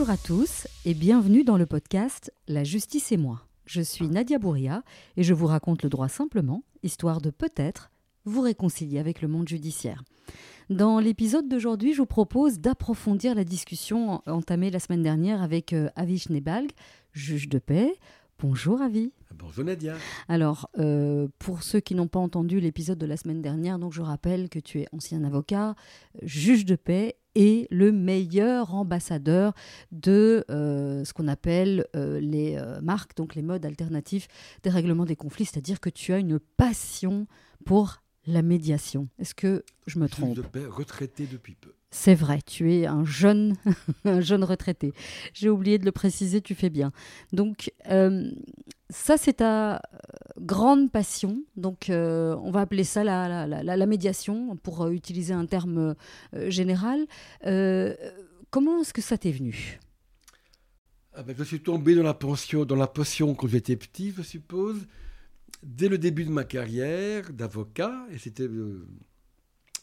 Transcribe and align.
Bonjour 0.00 0.14
à 0.14 0.16
tous 0.16 0.66
et 0.86 0.94
bienvenue 0.94 1.44
dans 1.44 1.58
le 1.58 1.66
podcast 1.66 2.32
La 2.48 2.64
justice 2.64 3.12
et 3.12 3.18
moi. 3.18 3.42
Je 3.66 3.82
suis 3.82 4.08
Nadia 4.08 4.38
Bouria 4.38 4.82
et 5.18 5.22
je 5.22 5.34
vous 5.34 5.44
raconte 5.44 5.82
le 5.82 5.90
droit 5.90 6.08
simplement, 6.08 6.64
histoire 6.82 7.20
de 7.20 7.28
peut-être 7.28 7.90
vous 8.24 8.40
réconcilier 8.40 8.98
avec 8.98 9.20
le 9.20 9.28
monde 9.28 9.46
judiciaire. 9.46 10.02
Dans 10.70 11.00
l'épisode 11.00 11.50
d'aujourd'hui, 11.50 11.92
je 11.92 11.98
vous 11.98 12.06
propose 12.06 12.60
d'approfondir 12.60 13.34
la 13.34 13.44
discussion 13.44 14.22
entamée 14.26 14.70
la 14.70 14.80
semaine 14.80 15.02
dernière 15.02 15.42
avec 15.42 15.74
euh, 15.74 15.90
Avi 15.96 16.18
Schneebalg, 16.18 16.70
juge 17.12 17.50
de 17.50 17.58
paix. 17.58 17.92
Bonjour 18.38 18.80
Avi. 18.80 19.12
Bonjour 19.34 19.66
Nadia. 19.66 19.96
Alors, 20.28 20.70
euh, 20.78 21.28
pour 21.38 21.62
ceux 21.62 21.80
qui 21.80 21.94
n'ont 21.94 22.08
pas 22.08 22.20
entendu 22.20 22.58
l'épisode 22.58 22.96
de 22.96 23.04
la 23.04 23.18
semaine 23.18 23.42
dernière, 23.42 23.78
donc 23.78 23.92
je 23.92 24.00
rappelle 24.00 24.48
que 24.48 24.60
tu 24.60 24.80
es 24.80 24.86
ancien 24.92 25.24
avocat, 25.24 25.74
juge 26.22 26.64
de 26.64 26.76
paix 26.76 27.16
et 27.34 27.66
le 27.70 27.92
meilleur 27.92 28.74
ambassadeur 28.74 29.54
de 29.92 30.44
euh, 30.50 31.04
ce 31.04 31.12
qu'on 31.12 31.28
appelle 31.28 31.86
euh, 31.96 32.20
les 32.20 32.60
marques, 32.82 33.16
donc 33.16 33.34
les 33.34 33.42
modes 33.42 33.64
alternatifs 33.64 34.28
des 34.62 34.70
règlements 34.70 35.04
des 35.04 35.16
conflits, 35.16 35.44
c'est-à-dire 35.44 35.80
que 35.80 35.90
tu 35.90 36.12
as 36.12 36.18
une 36.18 36.38
passion 36.38 37.26
pour 37.64 38.02
la 38.26 38.42
médiation. 38.42 39.08
Est-ce 39.18 39.34
que 39.34 39.64
je 39.86 39.98
me 39.98 40.08
trompe? 40.08 40.34
Juge 40.34 40.44
de 40.44 40.48
paix 40.48 40.66
retraité 40.66 41.26
depuis 41.26 41.54
peu. 41.54 41.72
C'est 41.90 42.14
vrai, 42.14 42.40
tu 42.46 42.72
es 42.72 42.86
un 42.86 43.04
jeune, 43.04 43.56
un 44.04 44.20
jeune 44.20 44.44
retraité. 44.44 44.92
J'ai 45.32 45.48
oublié 45.48 45.78
de 45.78 45.84
le 45.84 45.92
préciser, 45.92 46.40
tu 46.40 46.54
fais 46.54 46.70
bien. 46.70 46.92
Donc, 47.32 47.72
euh, 47.90 48.30
ça, 48.90 49.16
c'est 49.16 49.34
ta 49.34 49.82
grande 50.38 50.90
passion. 50.90 51.42
Donc, 51.56 51.90
euh, 51.90 52.36
on 52.42 52.50
va 52.50 52.60
appeler 52.60 52.84
ça 52.84 53.04
la, 53.04 53.46
la, 53.46 53.62
la, 53.62 53.76
la 53.76 53.86
médiation, 53.86 54.56
pour 54.56 54.82
euh, 54.82 54.90
utiliser 54.90 55.32
un 55.34 55.46
terme 55.46 55.94
général. 56.48 57.06
comment 58.50 58.80
est-ce 58.80 58.92
que 58.92 59.02
ça 59.02 59.18
t'est 59.18 59.32
venu? 59.32 59.78
Ah 61.14 61.22
ben, 61.22 61.34
Je 61.36 61.44
suis 61.44 61.60
tombé 61.60 61.94
dans 61.94 62.02
la, 62.02 62.14
pension, 62.14 62.64
dans 62.64 62.76
la 62.76 62.86
potion 62.86 63.34
quand 63.34 63.48
j'étais 63.48 63.76
petit, 63.76 64.12
je 64.16 64.22
suppose, 64.22 64.86
dès 65.62 65.88
le 65.88 65.98
début 65.98 66.24
de 66.24 66.30
ma 66.30 66.44
carrière 66.44 67.32
d'avocat. 67.32 68.06
Et 68.12 68.18
c'était 68.18 68.48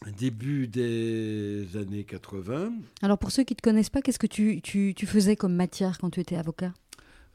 début 0.06 0.68
des 0.68 1.66
années 1.76 2.04
80. 2.04 2.72
Alors 3.02 3.18
pour 3.18 3.30
ceux 3.30 3.44
qui 3.44 3.54
ne 3.54 3.56
te 3.56 3.62
connaissent 3.62 3.90
pas, 3.90 4.02
qu'est-ce 4.02 4.18
que 4.18 4.26
tu, 4.26 4.60
tu, 4.62 4.94
tu, 4.94 5.06
faisais 5.06 5.36
comme 5.36 5.54
matière 5.54 5.98
quand 5.98 6.10
tu 6.10 6.20
étais 6.20 6.36
avocat? 6.36 6.72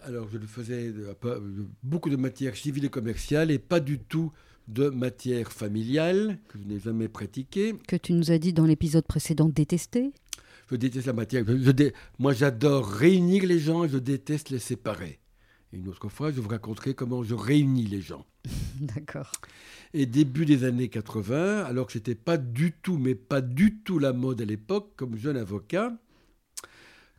Alors 0.05 0.27
je 0.29 0.37
faisais 0.39 0.93
beaucoup 1.81 2.09
de 2.09 2.17
matières 2.17 2.57
civiles 2.57 2.85
et 2.85 2.89
commerciales 2.89 3.51
et 3.51 3.59
pas 3.59 3.79
du 3.79 3.99
tout 3.99 4.31
de 4.67 4.89
matière 4.89 5.51
familiale 5.51 6.39
que 6.49 6.57
je 6.59 6.67
n'ai 6.67 6.79
jamais 6.79 7.07
pratiquée. 7.07 7.75
Que 7.87 7.95
tu 7.95 8.13
nous 8.13 8.31
as 8.31 8.37
dit 8.37 8.51
dans 8.51 8.65
l'épisode 8.65 9.05
précédent 9.05 9.47
détester? 9.47 10.11
Je 10.69 10.75
déteste 10.75 11.07
la 11.07 11.13
matière. 11.13 11.45
Je, 11.47 11.71
dé... 11.71 11.93
Moi 12.19 12.33
j'adore 12.33 12.85
réunir 12.85 13.45
les 13.45 13.59
gens 13.59 13.85
et 13.85 13.89
je 13.89 13.97
déteste 13.97 14.49
les 14.49 14.59
séparer. 14.59 15.19
Et 15.71 15.77
une 15.77 15.87
autre 15.87 16.09
fois, 16.09 16.31
je 16.31 16.39
vous 16.39 16.49
raconterai 16.49 16.93
comment 16.93 17.23
je 17.23 17.33
réunis 17.33 17.87
les 17.87 18.01
gens. 18.01 18.25
D'accord. 18.79 19.31
Et 19.93 20.05
début 20.05 20.45
des 20.45 20.65
années 20.65 20.89
80, 20.89 21.63
alors 21.63 21.87
que 21.87 21.93
c'était 21.93 22.13
pas 22.13 22.37
du 22.37 22.73
tout, 22.73 22.97
mais 22.97 23.15
pas 23.15 23.41
du 23.41 23.79
tout 23.79 23.99
la 23.99 24.13
mode 24.13 24.41
à 24.41 24.45
l'époque, 24.45 24.91
comme 24.95 25.17
jeune 25.17 25.37
avocat, 25.37 25.93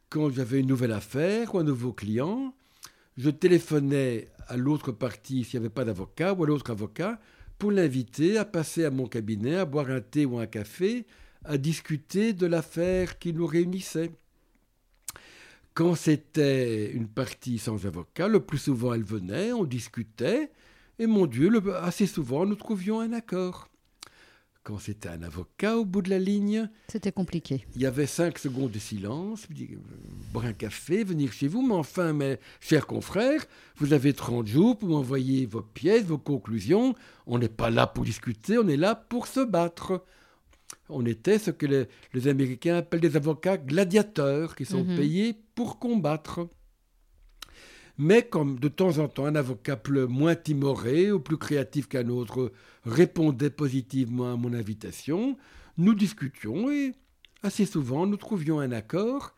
quand 0.09 0.31
j'avais 0.31 0.61
une 0.61 0.69
nouvelle 0.69 0.93
affaire 0.93 1.55
ou 1.55 1.59
un 1.59 1.65
nouveau 1.65 1.93
client, 1.93 2.55
je 3.17 3.31
téléphonais 3.31 4.29
à 4.49 4.57
l'autre 4.57 4.93
partie 4.93 5.45
s'il 5.45 5.61
n'y 5.61 5.67
avait 5.67 5.75
pas 5.75 5.85
d'avocat 5.85 6.35
ou 6.35 6.45
à 6.45 6.47
l'autre 6.47 6.71
avocat 6.71 7.21
pour 7.59 7.71
l'inviter 7.71 8.37
à 8.37 8.45
passer 8.45 8.85
à 8.85 8.91
mon 8.91 9.07
cabinet, 9.07 9.57
à 9.57 9.65
boire 9.65 9.91
un 9.91 10.01
thé 10.01 10.25
ou 10.25 10.39
un 10.39 10.47
café, 10.47 11.07
à 11.45 11.57
discuter 11.57 12.33
de 12.33 12.47
l'affaire 12.47 13.19
qui 13.19 13.33
nous 13.33 13.47
réunissait. 13.47 14.11
Quand 15.75 15.95
c'était 15.95 16.93
une 16.93 17.09
partie 17.09 17.59
sans 17.59 17.87
avocat, 17.87 18.29
le 18.29 18.41
plus 18.41 18.59
souvent 18.59 18.95
elle 18.95 19.05
venait, 19.05 19.53
on 19.53 19.65
discutait, 19.65 20.51
et 20.99 21.07
mon 21.07 21.27
Dieu, 21.27 21.51
assez 21.83 22.07
souvent, 22.07 22.47
nous 22.47 22.55
trouvions 22.55 23.01
un 23.01 23.13
accord. 23.13 23.69
Quand 24.65 24.79
c'était 24.79 25.11
un 25.11 25.23
avocat 25.23 25.77
au 25.77 25.85
bout 25.85 26.01
de 26.01 26.09
la 26.09 26.19
ligne. 26.19 26.71
C'était 26.89 27.13
compliqué. 27.13 27.67
Il 27.75 27.83
y 27.83 27.87
avait 27.87 28.07
cinq 28.07 28.39
secondes 28.39 28.71
de 28.71 28.79
silence. 28.79 29.47
Boire 30.33 30.47
un 30.47 30.55
café, 30.55 31.05
venir 31.05 31.33
chez 31.35 31.49
vous. 31.49 31.61
Mais 31.61 31.75
enfin, 31.75 32.15
mes 32.15 32.39
chers 32.61 32.87
confrères, 32.87 33.45
vous 33.77 33.93
avez 33.93 34.15
30 34.15 34.47
jours 34.47 34.79
pour 34.79 34.89
m'envoyer 34.89 35.45
vos 35.45 35.61
pièces, 35.61 36.05
vos 36.05 36.17
conclusions. 36.17 36.95
On 37.27 37.39
n'est 37.39 37.51
pas 37.51 37.69
là 37.69 37.87
pour 37.87 38.05
discuter, 38.05 38.57
on 38.57 38.67
est 38.67 38.79
là 38.79 38.95
pour 38.95 39.27
se 39.27 39.41
battre. 39.41 40.03
On 40.89 41.05
était 41.05 41.39
ce 41.39 41.51
que 41.51 41.87
les, 42.15 42.29
Américains 42.29 42.79
appellent 42.79 43.01
des 43.01 43.17
avocats 43.17 43.59
gladiateurs, 43.59 44.57
qui 44.57 44.65
sont 44.65 44.85
mhm. 44.85 44.97
payés 44.97 45.37
pour 45.55 45.79
combattre. 45.79 46.49
Mais 47.97 48.23
comme 48.23 48.59
de 48.59 48.69
temps 48.69 48.99
en 48.99 49.09
temps 49.09 49.27
un 49.27 49.37
avocat 49.37 49.81
moins 50.09 50.35
timoré 50.35 51.13
ou 51.13 51.21
plus 51.21 51.39
créatif 51.39 51.89
qu'un 51.89 52.09
autre 52.09 52.53
répondait 52.85 53.51
positivement 53.51 54.33
à 54.33 54.37
mon 54.37 54.53
invitation, 54.53 55.37
nous 55.79 55.95
discutions 55.95 56.71
et 56.71 56.93
assez 57.43 57.67
souvent 57.67 58.07
nous 58.07 58.17
trouvions 58.17 58.59
un 58.59 58.73
accord. 58.73 59.35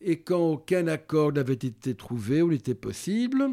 Et 0.00 0.20
quand 0.20 0.52
aucun 0.52 0.86
accord 0.86 1.32
n'avait 1.32 1.54
été 1.54 1.94
trouvé 1.94 2.42
ou 2.42 2.50
n'était 2.50 2.74
possible, 2.74 3.48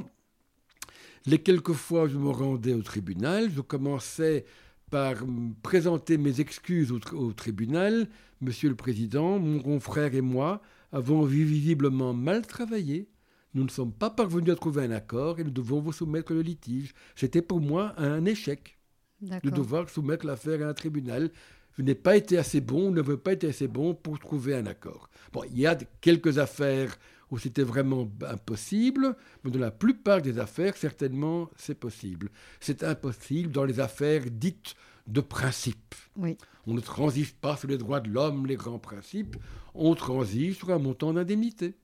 les 1.25 1.40
quelques 1.40 1.74
fois 1.74 2.03
où 2.03 2.08
je 2.09 2.18
me 2.18 2.30
rendais 2.30 2.74
au 2.74 2.81
tribunal, 2.81 3.50
je 3.50 3.62
commençais 3.62 4.46
par 4.92 5.16
présenter 5.63 6.18
mes 6.18 6.42
excuses 6.42 6.92
au, 6.92 7.00
au, 7.13 7.34
tribunal. 7.34 8.08
Monsieur 8.42 8.69
le 8.69 8.75
Président, 8.75 9.40
mon 9.40 9.59
confrère 9.59 10.13
et 10.13 10.22
moi 10.22 10.62
avons 10.92 11.24
visiblement 11.24 12.13
mal 12.13 12.46
travaillé 12.46 13.08
nous 13.53 13.64
ne 13.64 13.69
sommes 13.69 13.94
pas 13.94 14.09
parvenus 14.09 14.52
à 14.52 14.56
trouver 14.56 14.84
un 14.84 14.91
accord 14.91 15.40
et 15.40 15.44
nous 15.44 15.52
devons 15.52 15.80
vous 15.80 15.91
soumettre 15.91 16.34
le 16.34 16.41
litige. 16.41 16.94
C'était 17.16 17.41
pour 17.41 17.62
moi 17.62 17.94
un 17.97 18.25
échec 18.25 18.78
de 19.22 19.50
devoir 19.50 19.90
soumettre 19.90 20.25
l'affaire 20.25 20.66
à 20.66 20.69
un 20.69 20.74
tribunal. 20.74 21.31
Je 21.78 21.81
n'ai 21.81 21.96
pas 21.96 22.16
été 22.16 22.38
assez 22.38 22.62
bon, 22.62 22.92
ne 22.92 23.02
veux 23.02 23.18
pas 23.18 23.34
été 23.34 23.47
assez 23.47 23.68
bon 23.68 23.96
pour 23.96 24.19
trouver 24.19 24.56
un 24.56 24.66
accord. 24.66 25.09
Bon, 25.31 25.44
il 25.46 25.59
y 25.59 25.66
a 25.66 25.75
quelques 26.02 26.38
affaires 26.38 26.96
où 27.31 27.40
c'était 27.40 27.63
vraiment 27.63 28.08
impossible, 28.30 29.16
mais 29.44 29.50
dans 29.50 29.59
la 29.59 29.72
plupart 29.72 30.22
des 30.22 30.38
affaires, 30.38 30.78
certainement, 30.78 31.50
c'est 31.56 31.80
possible. 31.80 32.30
C'est 32.59 32.84
impossible 32.84 33.52
dans 33.52 33.66
les 33.66 33.80
affaires 33.80 34.24
dites 34.30 34.75
de 35.08 35.22
principe. 35.22 35.96
Oui. 36.16 36.38
On 36.68 36.74
ne 36.74 36.80
transige 36.80 37.34
pas 37.34 37.58
sur 37.58 37.68
les 37.68 37.78
droits 37.78 38.02
de 38.02 38.09
l'homme, 38.09 38.46
les 38.46 38.56
grands 38.56 38.80
principes, 38.80 39.36
on 39.74 39.96
transige 39.96 40.58
sur 40.58 40.69
un 40.69 40.78
montant 40.78 41.13
d'indemnité. 41.13 41.75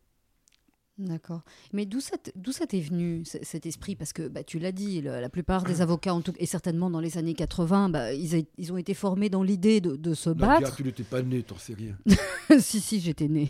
D'accord. 1.00 1.42
Mais 1.72 1.86
d'où 1.86 2.02
ça, 2.02 2.18
d'où 2.36 2.52
ça 2.52 2.68
t'est 2.68 2.82
venu 2.82 3.24
cet 3.24 3.66
esprit? 3.66 3.96
Parce 3.96 4.12
que 4.12 4.28
bah, 4.28 4.44
tu 4.44 4.60
l'as 4.60 4.74
dit, 4.74 5.02
la, 5.02 5.30
plupart 5.30 5.64
des 5.64 5.82
avocats, 5.82 6.14
en 6.14 6.20
tout, 6.20 6.34
et 6.38 6.46
certainement 6.46 6.90
dans 6.90 7.00
les 7.00 7.18
années 7.18 7.34
80, 7.34 7.88
bah, 7.88 8.14
ils, 8.14 8.46
ils, 8.58 8.74
ont 8.74 8.78
été 8.78 8.94
formés 8.94 9.30
dans 9.30 9.42
l'idée 9.42 9.80
de, 9.80 9.96
de, 9.96 10.14
se 10.14 10.30
battre. 10.30 10.76
tu 10.76 10.84
n'étais 10.84 11.04
pas 11.04 11.22
né, 11.22 11.42
t'en 11.42 11.58
sais 11.58 11.74
rien. 11.74 11.98
si, 12.60 12.82
si, 12.82 13.00
j'étais 13.00 13.30
né. 13.30 13.50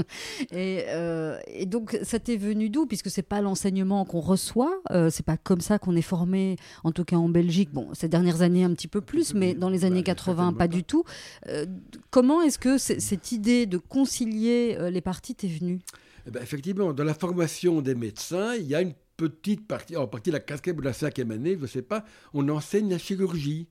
et, 0.50 0.84
euh, 0.88 1.38
et, 1.46 1.64
donc, 1.64 1.98
ça 2.02 2.18
t'est 2.18 2.36
venu 2.36 2.68
d'où? 2.68 2.84
Puisque 2.84 3.08
c'est 3.08 3.22
pas 3.22 3.40
l'enseignement 3.40 4.04
qu'on 4.04 4.20
reçoit, 4.20 4.82
euh, 4.90 5.08
c'est 5.10 5.24
pas 5.24 5.38
comme 5.38 5.62
ça 5.62 5.78
qu'on 5.78 5.96
est 5.96 6.02
formé, 6.02 6.56
en 6.84 6.92
tout 6.92 7.04
cas 7.04 7.16
en 7.16 7.30
Belgique. 7.30 7.70
Bon, 7.72 7.88
ces 7.94 8.08
dernières 8.08 8.42
années 8.42 8.64
un 8.64 8.74
petit 8.74 8.88
peu 8.88 9.00
plus, 9.00 9.32
mais 9.32 9.54
dans 9.54 9.70
les 9.70 9.86
années 9.86 10.02
80, 10.02 10.52
pas 10.52 10.68
du 10.68 10.84
tout. 10.84 11.04
Euh, 11.48 11.64
comment 12.10 12.42
est-ce 12.42 12.58
que 12.58 12.76
cette 12.76 13.32
idée 13.32 13.64
de 13.64 13.78
concilier 13.78 14.76
euh, 14.78 14.90
les 14.90 15.00
parties 15.00 15.34
t'est 15.34 15.48
venue? 15.48 15.80
Eh 16.26 16.30
ben, 16.30 16.42
effectivement, 16.42 16.92
dans 16.92 17.04
la 17.04 17.14
formation 17.14 17.80
des 17.80 17.94
médecins, 17.94 18.54
il 18.54 18.66
y 18.66 18.74
a 18.74 18.82
une 18.82 18.94
petite 19.16 19.66
partie, 19.66 19.96
en 19.96 20.06
partie 20.06 20.30
la 20.30 20.40
quatrième 20.40 20.78
ou 20.78 20.82
la 20.82 20.92
cinquième 20.92 21.30
année, 21.30 21.56
je 21.56 21.62
ne 21.62 21.66
sais 21.66 21.82
pas, 21.82 22.04
on 22.32 22.48
enseigne 22.48 22.90
la 22.90 22.98
chirurgie. 22.98 23.68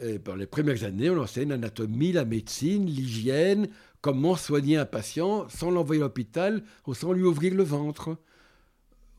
Et 0.00 0.18
par 0.18 0.36
les 0.36 0.46
premières 0.46 0.84
années, 0.84 1.08
on 1.10 1.18
enseigne 1.18 1.50
l'anatomie, 1.50 2.12
la 2.12 2.24
médecine, 2.24 2.86
l'hygiène, 2.86 3.68
comment 4.02 4.36
soigner 4.36 4.76
un 4.76 4.84
patient 4.84 5.48
sans 5.48 5.70
l'envoyer 5.70 6.02
à 6.02 6.04
l'hôpital 6.04 6.62
ou 6.86 6.94
sans 6.94 7.12
lui 7.12 7.24
ouvrir 7.24 7.54
le 7.54 7.62
ventre. 7.62 8.16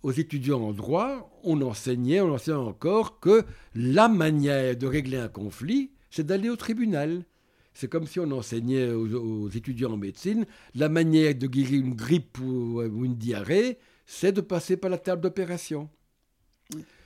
Aux 0.03 0.11
étudiants 0.11 0.61
en 0.61 0.73
droit, 0.73 1.31
on 1.43 1.61
enseignait, 1.61 2.21
on 2.21 2.33
enseignait 2.33 2.57
encore 2.57 3.19
que 3.19 3.43
la 3.73 4.07
manière 4.07 4.77
de 4.77 4.85
régler 4.85 5.17
un 5.17 5.27
conflit, 5.27 5.91
c'est 6.11 6.25
d'aller 6.25 6.49
au 6.49 6.55
tribunal. 6.55 7.25
C'est 7.79 7.87
comme 7.87 8.07
si 8.07 8.19
on 8.19 8.31
enseignait 8.31 8.89
aux, 8.89 9.49
étudiants 9.49 9.91
en 9.91 9.97
médecine 9.97 10.47
la 10.73 10.89
manière 10.89 11.35
de 11.35 11.45
guérir 11.45 11.79
une 11.79 11.93
grippe 11.93 12.39
ou, 12.39 12.81
une 12.81 13.15
diarrhée, 13.15 13.77
c'est 14.07 14.31
de 14.31 14.41
passer 14.41 14.77
par 14.77 14.89
la 14.89 14.97
table 14.97 15.21
d'opération. 15.21 15.87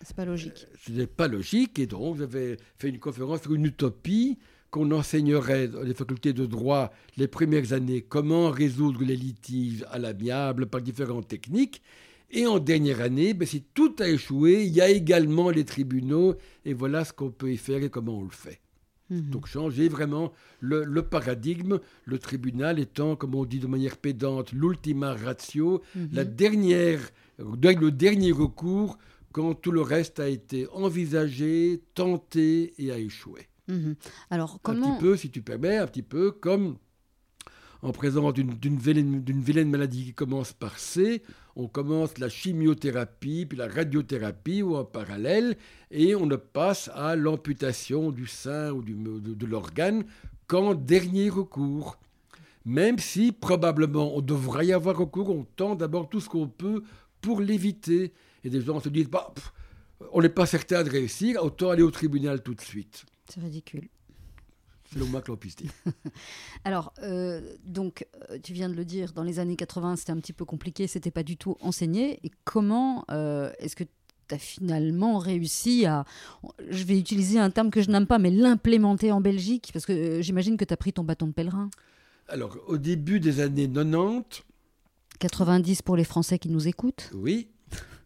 C'est 0.01 0.15
pas 0.15 0.23
logique. 0.23 0.65
Euh, 0.65 0.75
ce 0.81 0.91
n'est 0.93 1.07
pas 1.07 1.27
logique, 1.27 1.77
et 1.77 1.87
donc 1.87 2.19
j'avais 2.19 2.55
fait 2.77 2.87
une 2.87 2.99
conférence 2.99 3.41
sur 3.41 3.53
une 3.53 3.65
utopie 3.65 4.39
qu'on 4.69 4.89
enseignerait 4.91 5.67
dans 5.67 5.81
les 5.81 5.93
facultés 5.93 6.31
de 6.31 6.45
droit 6.45 6.93
les 7.17 7.27
premières 7.27 7.73
années 7.73 8.01
comment 8.01 8.49
résoudre 8.49 9.03
les 9.03 9.17
litiges 9.17 9.85
à 9.91 9.99
l'amiable 9.99 10.67
par 10.67 10.81
différentes 10.81 11.27
techniques. 11.27 11.81
Et 12.29 12.47
en 12.47 12.59
dernière 12.59 13.01
année, 13.01 13.33
ben, 13.33 13.45
si 13.45 13.61
tout 13.73 13.93
a 13.99 14.07
échoué, 14.07 14.63
il 14.63 14.73
y 14.73 14.79
a 14.79 14.89
également 14.89 15.49
les 15.49 15.65
tribunaux, 15.65 16.35
et 16.63 16.73
voilà 16.73 17.03
ce 17.03 17.11
qu'on 17.11 17.29
peut 17.29 17.51
y 17.51 17.57
faire 17.57 17.83
et 17.83 17.89
comment 17.89 18.19
on 18.19 18.23
le 18.23 18.29
fait. 18.29 18.61
Mhm. 19.11 19.29
Donc 19.29 19.45
changer 19.45 19.87
vraiment 19.89 20.31
le, 20.61 20.83
le 20.83 21.01
paradigme, 21.03 21.79
le 22.05 22.17
tribunal 22.17 22.79
étant, 22.79 23.15
comme 23.15 23.35
on 23.35 23.45
dit 23.45 23.59
de 23.59 23.67
manière 23.67 23.97
pédante, 23.97 24.51
l'ultima 24.53 25.13
ratio, 25.13 25.81
Mhm. 25.95 26.09
la 26.13 26.23
dernière, 26.25 26.99
le 27.37 27.89
dernier 27.91 28.31
recours 28.31 28.97
quand 29.33 29.53
tout 29.53 29.71
le 29.71 29.81
reste 29.81 30.19
a 30.19 30.27
été 30.29 30.67
envisagé, 30.71 31.81
tenté 31.93 32.73
et 32.77 32.91
a 32.91 32.97
échoué. 32.97 33.47
Mhm. 33.67 33.95
Alors, 34.29 34.55
Un 34.55 34.59
comment. 34.63 34.91
petit 34.95 34.99
peu, 34.99 35.15
si 35.17 35.29
tu 35.29 35.41
permets, 35.41 35.77
un 35.77 35.87
petit 35.87 36.01
peu 36.03 36.31
comme 36.31 36.77
en 37.81 37.91
présence 37.91 38.33
d'une- 38.33 38.79
vilaine, 38.79 39.69
maladie 39.69 40.05
qui 40.05 40.13
commence 40.13 40.53
par 40.53 40.77
C, 40.77 41.23
on 41.55 41.67
commence 41.67 42.17
la 42.17 42.29
chimiothérapie, 42.29 43.45
puis 43.45 43.57
la 43.57 43.67
radiothérapie 43.67 44.61
ou 44.61 44.75
en 44.75 44.85
parallèle, 44.85 45.57
et 45.89 46.15
on 46.15 46.25
ne 46.25 46.35
passe 46.35 46.89
à 46.93 47.15
l'amputation 47.15 48.11
du 48.11 48.27
sein 48.27 48.71
ou 48.71 48.83
de, 48.83 49.45
l'organe 49.45 50.05
qu'en 50.47 50.75
dernier 50.75 51.29
recours. 51.29 51.97
Même 52.65 52.99
si 52.99 53.31
probablement 53.31 54.15
on 54.15 54.21
devrait 54.21 54.67
y 54.67 54.73
avoir 54.73 54.97
recours, 54.97 55.29
on 55.29 55.43
tente 55.55 55.79
d'abord 55.79 56.09
tout 56.09 56.19
ce 56.19 56.29
qu'on 56.29 56.47
peut 56.47 56.83
pour 57.19 57.41
l'éviter. 57.41 58.13
Et 58.43 58.49
des 58.49 58.61
gens 58.61 58.79
se 58.79 58.89
disent, 58.89 59.09
bah, 59.09 59.33
on 60.11 60.21
n'est 60.21 60.29
pas 60.29 60.45
certain 60.45 60.83
de 60.83 60.89
réussir, 60.89 61.43
autant 61.43 61.71
aller 61.71 61.81
au 61.81 61.91
tribunal 61.91 62.43
tout 62.43 62.53
de 62.53 62.61
suite. 62.61 63.05
C'est 63.27 63.41
ridicule. 63.41 63.87
Dire. 65.55 65.71
Alors, 66.65 66.93
euh, 67.03 67.41
donc, 67.63 68.05
euh, 68.29 68.37
tu 68.43 68.53
viens 68.53 68.69
de 68.69 68.75
le 68.75 68.85
dire, 68.85 69.13
dans 69.13 69.23
les 69.23 69.39
années 69.39 69.55
80, 69.55 69.95
c'était 69.95 70.11
un 70.11 70.17
petit 70.17 70.33
peu 70.33 70.45
compliqué, 70.45 70.87
c'était 70.87 71.11
pas 71.11 71.23
du 71.23 71.37
tout 71.37 71.57
enseigné. 71.61 72.19
Et 72.23 72.31
comment 72.43 73.05
euh, 73.09 73.51
est-ce 73.59 73.75
que 73.75 73.83
tu 73.83 74.35
as 74.35 74.37
finalement 74.37 75.17
réussi 75.17 75.85
à, 75.85 76.05
je 76.69 76.83
vais 76.83 76.97
utiliser 76.97 77.39
un 77.39 77.49
terme 77.49 77.71
que 77.71 77.81
je 77.81 77.89
n'aime 77.89 78.07
pas, 78.07 78.19
mais 78.19 78.31
l'implémenter 78.31 79.11
en 79.11 79.21
Belgique? 79.21 79.69
Parce 79.73 79.85
que 79.85 79.93
euh, 79.93 80.21
j'imagine 80.21 80.57
que 80.57 80.65
tu 80.65 80.73
as 80.73 80.77
pris 80.77 80.93
ton 80.93 81.03
bâton 81.03 81.27
de 81.27 81.33
pèlerin. 81.33 81.69
Alors, 82.27 82.57
au 82.67 82.77
début 82.77 83.19
des 83.19 83.39
années 83.39 83.69
90, 83.69 84.43
90 85.19 85.81
pour 85.81 85.95
les 85.95 86.03
Français 86.03 86.39
qui 86.39 86.49
nous 86.49 86.67
écoutent. 86.67 87.11
oui, 87.13 87.47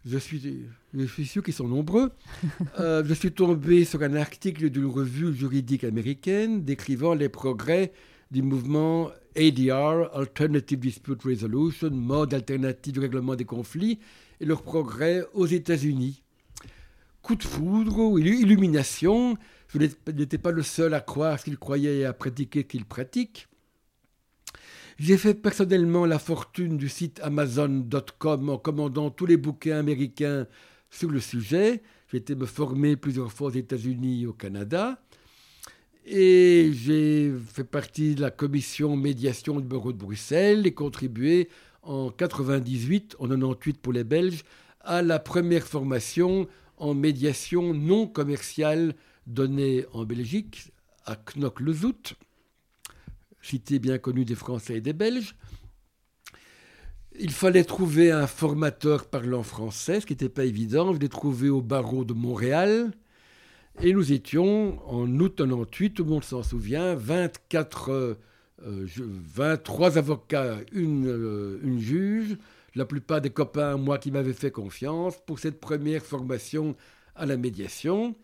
je 0.06 0.18
suis, 0.18 0.66
je 0.94 1.06
suis 1.06 1.25
sûr 1.25 1.44
qu'ils 1.44 1.54
sont 1.54 1.68
nombreux, 1.68 2.12
euh, 2.80 3.04
je 3.06 3.13
suis 3.13 3.31
tombé 3.31 3.86
sur 3.86 4.02
un 4.04 4.16
article 4.16 4.69
d'une 4.69 4.86
revue 4.86 5.34
juridique 5.36 5.84
américaine 5.84 6.63
décrivant 6.63 7.13
les 7.16 7.30
progrès 7.30 7.92
du 8.31 8.42
mouvement 8.42 9.10
ADR, 9.36 10.10
Alternative 10.16 10.80
Dispute 10.80 11.22
Resolution, 11.24 11.90
mode 11.92 12.34
alternatif 12.34 12.94
de 12.94 13.02
règlement 13.02 13.36
des 13.36 13.46
conflits, 13.46 14.00
et 14.40 14.46
leurs 14.46 14.62
progrès 14.63 15.24
aux 15.34 15.46
États-Unis. 15.48 16.22
Coup 17.22 17.36
de 17.36 17.44
foudre 17.44 17.98
ou 18.00 18.19
illu- 18.19 18.40
illumination, 18.42 19.38
je 19.69 19.80
n'étais- 19.80 20.13
n'étais 20.13 20.38
pas 20.38 20.52
le 20.52 20.62
seul 20.62 20.94
à 20.94 21.00
croire 21.02 21.40
ce 21.40 21.46
qu'il 21.46 21.57
croyait 21.57 21.98
et 22.00 22.06
à 22.06 22.13
pratiquer 22.13 22.62
ce 22.62 22.66
qu'il 22.66 22.86
pratique. 22.86 23.48
J'ai 24.97 25.18
fait 25.18 25.33
personnellement 25.33 26.06
la 26.06 26.19
fortune 26.19 26.77
du 26.77 26.88
site 26.88 27.19
Amazon.com 27.21 28.50
en 28.50 28.57
commandant 28.57 29.09
tous 29.09 29.25
les 29.25 29.36
bouquins 29.36 29.77
américains 29.77 30.47
sur 30.89 31.09
le 31.09 31.19
sujet. 31.19 31.83
J'ai 32.09 32.18
été 32.18 32.33
me 32.33 32.45
former 32.45 32.95
plusieurs 32.95 33.33
fois 33.33 33.47
aux 33.47 33.51
États-Unis 33.51 34.24
et 34.24 34.25
au 34.25 34.31
Canada. 34.31 34.97
Et 36.06 36.71
j'ai 36.74 37.33
fait 37.53 37.65
partie 37.65 38.15
de 38.15 38.21
la 38.21 38.31
commission 38.31 38.95
médiation 38.95 39.59
du 39.59 39.68
bureau 39.68 39.92
de 39.92 39.97
Bruxelles 39.97 40.65
et 40.65 40.74
contribué 40.74 41.50
en 41.81 42.09
98, 42.09 43.18
en 43.19 43.27
98 43.27 43.80
pour 43.80 43.92
les 43.92 44.06
Belges, 44.06 44.45
à 44.80 45.01
la 45.01 45.19
première 45.19 45.68
formation 45.68 46.47
en 46.77 46.94
médiation 46.94 47.74
non 47.74 48.07
commerciale 48.07 48.95
donnée 49.27 49.86
en 49.92 50.06
Belgique, 50.06 50.71
à 51.06 51.18
Knock-le-Zout 51.18 52.15
cité 53.45 53.80
bien 53.80 53.97
connue 53.97 54.25
des 54.25 54.36
Français 54.36 54.75
et 54.77 54.81
des 54.81 54.94
Belges. 54.94 55.36
Il 57.18 57.31
fallait 57.31 57.63
trouver 57.63 58.12
un 58.12 58.27
formateur 58.27 59.06
parlant 59.06 59.44
français, 59.44 60.01
ce 60.01 60.06
qui 60.06 60.13
n'était 60.13 60.30
pas 60.30 60.44
évident. 60.45 60.94
Je 60.94 61.00
l'ai 61.00 61.09
trouvé 61.09 61.50
au 61.50 61.62
barreau 61.62 62.03
de 62.03 62.13
Montréal. 62.13 62.92
Et 63.81 63.94
nous 63.94 64.12
étions, 64.12 64.80
en 64.89 65.07
août 65.19 65.36
98, 65.38 65.94
tout 65.94 66.03
le 66.03 66.09
monde 66.09 66.24
s'en 66.24 66.44
souvient, 66.44 66.95
24, 66.95 67.89
euh, 67.92 68.13
euh, 68.65 68.86
je- 68.88 69.03
23 69.03 69.97
avocats, 69.97 70.57
une, 70.71 71.07
euh, 71.07 71.59
une 71.63 71.80
juge, 71.80 72.38
la 72.74 72.86
plupart 72.86 73.21
des 73.21 73.30
copains, 73.30 73.77
moi, 73.77 73.97
qui 73.97 74.12
m'avaient 74.12 74.33
fait 74.33 74.51
confiance 74.51 75.15
pour 75.25 75.39
cette 75.39 75.59
première 75.59 76.03
formation 76.03 76.75
à 77.15 77.25
la 77.25 77.38
médiation 77.38 78.15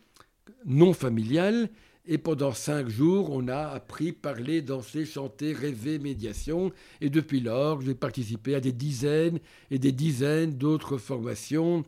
non 0.66 0.94
familiale. 0.94 1.70
Et 2.08 2.18
pendant 2.18 2.52
cinq 2.52 2.90
jours, 2.90 3.30
on 3.32 3.48
a 3.48 3.68
appris, 3.68 4.12
parler, 4.12 4.62
danser, 4.62 5.06
chanter, 5.06 5.54
rêver, 5.54 6.00
médiation. 6.00 6.72
Et 7.00 7.10
depuis 7.10 7.42
lors, 7.42 7.82
j'ai 7.82 7.94
participé 7.94 8.56
à 8.56 8.60
des 8.60 8.72
dizaines 8.72 9.40
et 9.70 9.78
des 9.78 9.92
dizaines 9.92 10.54
d'autres 10.54 10.98
formations 10.98 11.84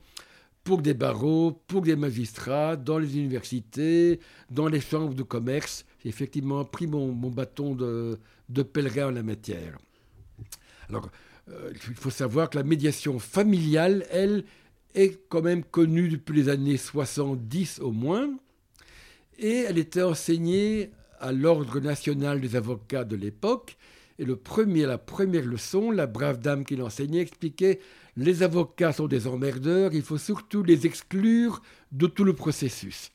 pour 0.64 0.82
des 0.82 0.94
barreaux, 0.94 1.52
pour 1.68 1.82
des 1.82 1.96
magistrats, 1.96 2.76
dans 2.76 3.00
les 3.00 3.18
universités, 3.18 4.20
dans 4.50 4.68
les 4.68 4.80
chambres 4.80 5.16
de 5.16 5.24
commerce. 5.24 5.86
J'ai 6.02 6.10
effectivement 6.10 6.64
pris 6.64 6.88
mon, 6.88 7.12
bâton 7.12 7.76
de, 7.76 8.20
de 8.50 8.64
pèlerin 8.64 9.08
en 9.08 9.12
la 9.12 9.24
matière. 9.24 9.78
Alors, 10.90 11.10
euh, 11.50 11.74
il 11.74 11.96
faut 11.96 12.10
savoir 12.10 12.50
que 12.50 12.58
la 12.58 12.64
médiation 12.64 13.20
familiale, 13.20 14.06
elle, 14.10 14.46
est 14.96 15.28
quand 15.28 15.42
même 15.42 15.64
connue 15.64 16.08
depuis 16.08 16.36
les 16.36 16.50
années 16.50 16.78
70 16.78 17.80
au 17.80 17.92
moins. 17.92 18.30
Et 19.40 19.66
elle 19.68 19.78
était 19.78 20.04
enseignée 20.04 20.92
à 21.20 21.32
l'Ordre 21.32 21.80
national 21.80 22.42
des 22.42 22.56
avocats 22.56 23.04
de 23.04 23.16
l'époque. 23.16 23.78
Et 24.20 24.26
le 24.26 24.36
premier, 24.36 24.86
la 24.86 24.98
première 24.98 25.46
leçon, 25.46 25.90
la 25.90 26.06
brave 26.06 26.40
dame 26.40 26.66
qui 26.66 26.76
l'enseignait 26.76 27.22
expliquait 27.22 27.80
les 28.16 28.44
avocats 28.44 28.94
sont 28.94 29.08
des 29.08 29.26
emmerdeurs, 29.26 29.94
il 29.94 30.04
faut 30.04 30.20
surtout 30.20 30.62
les 30.62 30.86
exclure 30.86 31.62
de 31.92 32.06
tout 32.06 32.24
le 32.24 32.34
processus. 32.34 33.12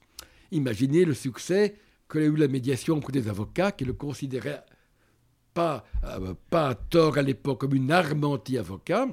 Imaginez 0.50 1.05
le 1.05 1.15
succès 1.15 1.76
que 2.09 2.19
a 2.19 2.23
eu 2.23 2.35
la 2.35 2.49
médiation 2.49 2.97
auprès 2.97 3.12
des 3.12 3.29
avocats 3.29 3.70
qui 3.70 3.85
le 3.85 3.93
considéraient 3.93 4.65
pas, 5.55 5.85
euh, 6.05 6.35
pas 6.50 6.70
à 6.70 6.75
tort 6.75 7.19
à 7.19 7.23
l'époque 7.23 7.61
comme 7.61 7.75
une 7.75 7.93
arme 7.93 8.25
anti-avocat. 8.25 9.09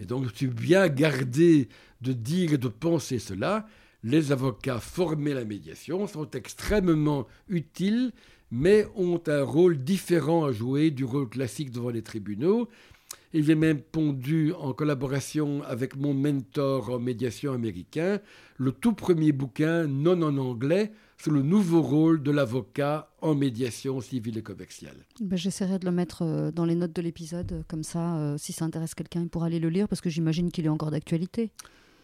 Et 0.00 0.06
donc, 0.06 0.24
je 0.28 0.34
suis 0.34 0.46
bien 0.46 0.88
gardé 0.88 1.68
de 2.00 2.12
dire 2.12 2.54
et 2.54 2.58
de 2.58 2.68
penser 2.68 3.18
cela. 3.18 3.66
Les 4.06 4.32
avocats 4.32 4.80
formés 4.80 5.32
à 5.32 5.36
la 5.36 5.44
médiation 5.46 6.06
sont 6.06 6.30
extrêmement 6.32 7.26
utiles, 7.48 8.12
mais 8.50 8.86
ont 8.96 9.22
un 9.26 9.42
rôle 9.42 9.78
différent 9.78 10.44
à 10.44 10.52
jouer 10.52 10.90
du 10.90 11.06
rôle 11.06 11.26
classique 11.26 11.70
devant 11.72 11.88
les 11.88 12.02
tribunaux. 12.02 12.68
Et 13.32 13.42
j'ai 13.42 13.54
même 13.54 13.80
pondu, 13.80 14.52
en 14.52 14.74
collaboration 14.74 15.62
avec 15.64 15.96
mon 15.96 16.12
mentor 16.12 16.90
en 16.90 16.98
médiation 16.98 17.54
américain, 17.54 18.20
le 18.58 18.72
tout 18.72 18.92
premier 18.92 19.32
bouquin, 19.32 19.86
non 19.86 20.20
en 20.20 20.36
anglais, 20.36 20.92
sur 21.16 21.32
le 21.32 21.40
nouveau 21.40 21.80
rôle 21.80 22.22
de 22.22 22.30
l'avocat 22.30 23.10
en 23.22 23.34
médiation 23.34 24.02
civile 24.02 24.36
et 24.36 24.42
commerciale. 24.42 25.06
Ben, 25.22 25.36
J'essaierai 25.36 25.78
de 25.78 25.86
le 25.86 25.92
mettre 25.92 26.22
euh, 26.22 26.50
dans 26.50 26.66
les 26.66 26.74
notes 26.74 26.94
de 26.94 27.00
l'épisode, 27.00 27.52
euh, 27.52 27.62
comme 27.68 27.82
ça, 27.82 28.18
euh, 28.18 28.36
si 28.36 28.52
ça 28.52 28.66
intéresse 28.66 28.94
quelqu'un, 28.94 29.22
il 29.22 29.28
pourra 29.30 29.46
aller 29.46 29.60
le 29.60 29.70
lire, 29.70 29.88
parce 29.88 30.02
que 30.02 30.10
j'imagine 30.10 30.50
qu'il 30.50 30.66
est 30.66 30.68
encore 30.68 30.90
d'actualité. 30.90 31.50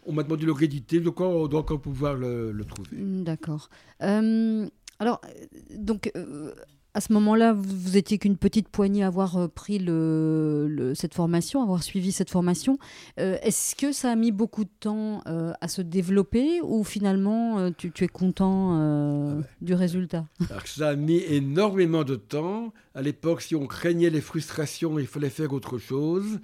On 0.06 0.12
m'a 0.12 0.22
demandé 0.22 0.42
de 0.42 0.46
le 0.46 0.52
rééditer, 0.52 1.00
crois 1.02 1.26
qu'on 1.28 1.46
doit 1.48 1.60
encore 1.60 1.80
pouvoir 1.80 2.14
le, 2.14 2.52
le 2.52 2.64
trouver. 2.64 2.88
Mm, 2.96 3.24
D'accord. 3.24 3.68
Euh, 4.02 4.66
alors, 4.98 5.20
euh, 5.24 5.46
donc, 5.76 6.10
euh, 6.16 6.52
à 6.92 7.00
ce 7.00 7.12
moment-là, 7.12 7.52
vous, 7.52 7.96
étiez 7.96 8.18
qu'une 8.18 8.36
petite 8.36 8.68
poignée 8.68 9.04
à 9.04 9.06
avoir 9.06 9.48
pris 9.50 9.78
le, 9.78 10.66
le- 10.68 10.94
cette 10.96 11.14
formation, 11.14 11.62
avoir 11.62 11.84
suivi 11.84 12.10
cette 12.10 12.30
formation. 12.30 12.78
Euh, 13.20 13.36
Est-ce 13.42 13.76
que 13.76 13.92
ça 13.92 14.10
a 14.10 14.16
mis 14.16 14.32
beaucoup 14.32 14.64
de 14.64 14.70
temps 14.80 15.22
euh, 15.28 15.52
à 15.60 15.68
se 15.68 15.82
développer 15.82 16.60
ou 16.62 16.82
finalement 16.82 17.70
tu, 17.72 17.92
tu 17.92 18.02
es 18.04 18.08
content 18.08 18.76
euh, 18.80 19.34
Ah 19.34 19.36
ouais. 19.36 19.44
du 19.60 19.74
résultat? 19.74 20.26
Alors, 20.50 20.66
ça 20.66 20.88
a 20.88 20.96
mis 20.96 21.18
énormément 21.18 22.02
de 22.02 22.16
temps. 22.16 22.72
À 22.96 23.02
l'époque, 23.02 23.42
si 23.42 23.54
on 23.54 23.66
craignait 23.68 24.10
les 24.10 24.20
frustrations, 24.20 24.98
il 24.98 25.06
fallait 25.06 25.30
faire 25.30 25.52
autre 25.52 25.78
chose. 25.78 26.40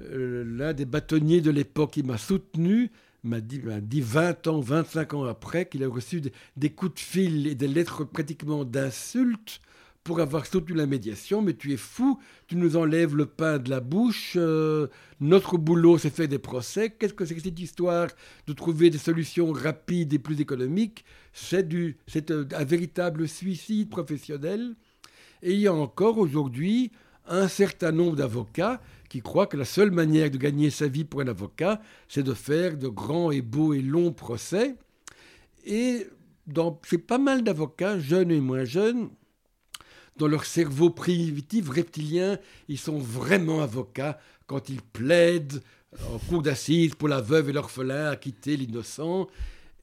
Euh, 0.00 0.44
L'un 0.46 0.72
des 0.72 0.84
bâtonniers 0.84 1.40
de 1.40 1.50
l'époque 1.50 1.92
qui 1.92 2.02
m'a 2.02 2.18
soutenu 2.18 2.90
m'a 3.22 3.40
dit, 3.40 3.62
dit 3.82 4.00
20 4.00 4.46
ans, 4.48 4.60
25 4.60 5.14
ans 5.14 5.24
après 5.24 5.66
qu'il 5.66 5.82
a 5.82 5.88
reçu 5.88 6.20
des, 6.56 6.70
coups 6.70 6.94
de 6.94 7.00
fil 7.00 7.46
et 7.46 7.54
des 7.54 7.68
lettres 7.68 8.04
pratiquement 8.04 8.64
d'insultes 8.64 9.60
pour 10.02 10.20
avoir 10.20 10.44
soutenu 10.44 10.76
la 10.76 10.86
médiation. 10.86 11.40
Mais 11.40 11.54
tu 11.54 11.72
es 11.72 11.78
fou, 11.78 12.20
tu 12.46 12.56
nous 12.56 12.76
enlèves 12.76 13.16
le 13.16 13.24
pain 13.24 13.58
de 13.58 13.70
la 13.70 13.80
bouche. 13.80 14.34
euh, 14.36 14.88
notre 15.20 15.56
boulot, 15.56 15.96
c'est 15.96 16.10
faire 16.10 16.28
des 16.28 16.38
procès. 16.38 16.90
Qu'est-ce 16.90 17.14
que 17.14 17.24
c'est 17.24 17.34
que 17.34 17.40
cette 17.40 17.58
histoire 17.58 18.08
de 18.46 18.52
trouver 18.52 18.90
des 18.90 18.98
solutions 18.98 19.50
rapides 19.52 20.12
et 20.12 20.18
plus 20.18 20.40
économiques? 20.40 21.04
C'est 21.32 21.66
du, 21.66 21.96
c'est 22.06 22.30
un, 22.30 22.46
un 22.54 22.64
véritable 22.64 23.26
suicide 23.26 23.88
professionnel. 23.88 24.74
Et 25.42 25.52
il 25.52 25.60
y 25.60 25.66
a 25.66 25.74
encore 25.74 26.18
aujourd'hui 26.18 26.92
un 27.26 27.48
certain 27.48 27.92
nombre 27.92 28.16
d'avocats 28.16 28.82
qui 29.14 29.22
croient 29.22 29.46
que 29.46 29.56
la 29.56 29.64
seule 29.64 29.92
manière 29.92 30.28
de 30.28 30.38
gagner 30.38 30.70
sa 30.70 30.88
vie 30.88 31.04
pour 31.04 31.20
un 31.20 31.28
avocat, 31.28 31.80
c'est 32.08 32.24
de 32.24 32.34
faire 32.34 32.76
de 32.76 32.88
grands 32.88 33.30
et 33.30 33.42
beaux 33.42 33.72
et 33.72 33.80
longs 33.80 34.12
procès. 34.12 34.74
Et 35.64 36.08
dans, 36.48 36.80
chez 36.84 36.98
pas 36.98 37.18
mal 37.18 37.44
d'avocats, 37.44 38.00
jeunes 38.00 38.32
et 38.32 38.40
moins 38.40 38.64
jeunes, 38.64 39.10
dans 40.16 40.26
leur 40.26 40.44
cerveau 40.44 40.90
primitif 40.90 41.68
reptilien, 41.68 42.38
ils 42.66 42.76
sont 42.76 42.98
vraiment 42.98 43.62
avocats 43.62 44.18
quand 44.48 44.68
ils 44.68 44.82
plaident 44.82 45.62
en 46.12 46.18
cour 46.18 46.42
d'assises 46.42 46.96
pour 46.96 47.06
la 47.06 47.20
veuve 47.20 47.50
et 47.50 47.52
l'orphelin, 47.52 48.10
acquitter 48.10 48.56
l'innocent. 48.56 49.28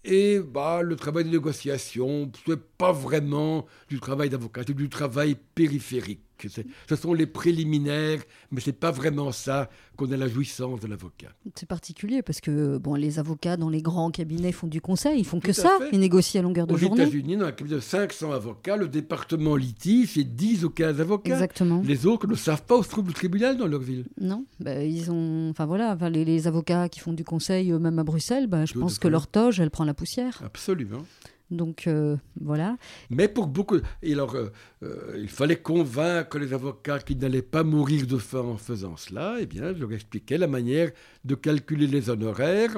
Et 0.03 0.39
bah, 0.39 0.81
le 0.81 0.97
travail 0.97 1.23
de 1.23 1.29
négociation, 1.29 2.29
ce 2.45 2.51
n'est 2.51 2.57
pas 2.57 2.91
vraiment 2.91 3.65
du 3.87 4.01
travail 4.01 4.29
d'avocat, 4.29 4.63
c'est 4.67 4.73
du 4.73 4.89
travail 4.89 5.37
périphérique. 5.55 6.19
Ce 6.49 6.95
sont 6.95 7.13
les 7.13 7.25
préliminaires, 7.25 8.21
mais 8.51 8.61
ce 8.61 8.69
n'est 8.69 8.75
pas 8.75 8.91
vraiment 8.91 9.31
ça 9.31 9.69
qu'on 9.97 10.11
a 10.11 10.17
la 10.17 10.27
jouissance 10.27 10.79
de 10.79 10.87
l'avocat. 10.87 11.29
C'est 11.55 11.67
particulier 11.67 12.21
parce 12.21 12.41
que 12.41 12.77
bon, 12.77 12.95
les 12.95 13.19
avocats 13.19 13.57
dans 13.57 13.69
les 13.69 13.81
grands 13.81 14.11
cabinets 14.11 14.51
font 14.51 14.67
du 14.67 14.81
conseil, 14.81 15.19
ils 15.19 15.25
font 15.25 15.39
que 15.39 15.53
ça, 15.53 15.77
ils 15.91 15.99
négocient 15.99 16.41
à 16.41 16.43
longueur 16.43 16.67
de 16.67 16.75
journée. 16.75 17.03
Aux 17.03 17.05
États-Unis, 17.05 17.37
dans 17.37 17.45
un 17.45 17.51
cabinet 17.51 17.75
de 17.75 17.81
500 17.81 18.31
avocats, 18.31 18.77
le 18.77 18.87
département 18.87 19.55
litige, 19.55 20.11
c'est 20.13 20.23
10 20.23 20.65
ou 20.65 20.69
15 20.69 21.01
avocats. 21.01 21.33
Exactement. 21.33 21.81
Les 21.85 22.05
autres 22.05 22.27
ne 22.27 22.35
savent 22.35 22.63
pas 22.63 22.77
où 22.77 22.83
se 22.83 22.89
trouve 22.89 23.07
le 23.07 23.13
tribunal 23.13 23.57
dans 23.57 23.67
leur 23.67 23.81
ville. 23.81 24.05
Non, 24.19 24.45
bah, 24.59 24.83
ils 24.83 25.11
ont. 25.11 25.49
Enfin 25.49 25.65
voilà, 25.65 25.97
les, 26.09 26.47
avocats 26.47 26.89
qui 26.89 26.99
font 26.99 27.13
du 27.13 27.23
conseil, 27.23 27.71
même 27.73 27.99
à 27.99 28.03
Bruxelles, 28.03 28.47
bah, 28.47 28.65
je 28.65 28.73
pense 28.73 28.99
que 28.99 29.07
leur 29.07 29.27
toge, 29.27 29.59
elle 29.59 29.71
prend 29.71 29.83
la 29.83 29.93
poussière. 29.93 30.41
Absolument. 30.43 31.03
Donc 31.51 31.85
euh, 31.85 32.15
voilà. 32.39 32.77
Mais 33.09 33.27
pour 33.27 33.47
beaucoup, 33.47 33.77
et 34.01 34.13
alors, 34.13 34.35
euh, 34.35 34.51
euh, 34.83 35.17
il 35.19 35.27
fallait 35.27 35.57
convaincre 35.57 36.39
les 36.39 36.53
avocats 36.53 36.99
qu'ils 36.99 37.17
n'allaient 37.17 37.41
pas 37.41 37.63
mourir 37.63 38.07
de 38.07 38.17
faim 38.17 38.39
en 38.39 38.57
faisant 38.57 38.95
cela. 38.95 39.35
Eh 39.39 39.45
bien, 39.45 39.73
je 39.73 39.79
leur 39.79 39.91
expliquais 39.91 40.37
la 40.37 40.47
manière 40.47 40.91
de 41.25 41.35
calculer 41.35 41.87
les 41.87 42.09
honoraires. 42.09 42.77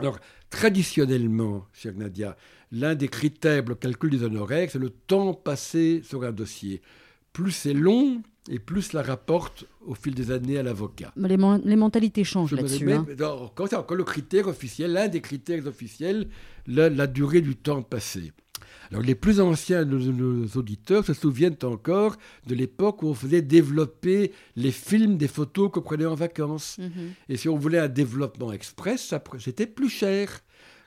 Alors, 0.00 0.18
traditionnellement, 0.50 1.66
chère 1.72 1.94
Nadia, 1.94 2.36
l'un 2.72 2.96
des 2.96 3.08
critères 3.08 3.64
pour 3.64 3.70
le 3.70 3.76
calcul 3.76 4.10
des 4.10 4.24
honoraires, 4.24 4.68
c'est 4.70 4.80
le 4.80 4.90
temps 4.90 5.32
passé 5.32 6.02
sur 6.04 6.24
un 6.24 6.32
dossier. 6.32 6.82
Plus 7.32 7.52
c'est 7.52 7.72
long, 7.72 8.20
et 8.48 8.58
plus 8.58 8.92
la 8.92 9.02
rapporte 9.02 9.64
au 9.86 9.94
fil 9.94 10.14
des 10.14 10.30
années 10.30 10.58
à 10.58 10.62
l'avocat. 10.62 11.12
Les, 11.16 11.36
les, 11.64 11.76
mentalités 11.76 12.24
changent 12.24 12.52
là-dessus. 12.52 12.92
Hein. 12.92 13.06
C'est 13.16 13.76
encore 13.76 13.96
le 13.96 14.04
critère 14.04 14.48
officiel, 14.48 14.92
l'un 14.92 15.08
des 15.08 15.20
critères 15.20 15.66
officiels, 15.66 16.28
la, 16.66 16.88
la, 16.88 17.06
durée 17.06 17.40
du 17.40 17.56
temps 17.56 17.82
passé. 17.82 18.32
Alors 18.90 19.02
les 19.02 19.14
plus 19.14 19.40
anciens 19.40 19.84
de 19.84 19.98
nos, 19.98 20.46
auditeurs 20.56 21.04
se 21.04 21.14
souviennent 21.14 21.56
encore 21.62 22.16
de 22.46 22.54
l'époque 22.54 23.02
où 23.02 23.08
on 23.08 23.14
faisait 23.14 23.42
développer 23.42 24.32
les 24.54 24.70
films 24.70 25.16
des 25.16 25.28
photos 25.28 25.70
qu'on 25.70 25.82
prenait 25.82 26.06
en 26.06 26.14
vacances. 26.14 26.78
Mhm. 26.78 27.12
Et 27.28 27.36
si 27.36 27.48
on 27.48 27.56
voulait 27.56 27.78
un 27.78 27.88
développement 27.88 28.52
express, 28.52 29.14
c'était 29.38 29.66
plus 29.66 29.90
cher. 29.90 30.40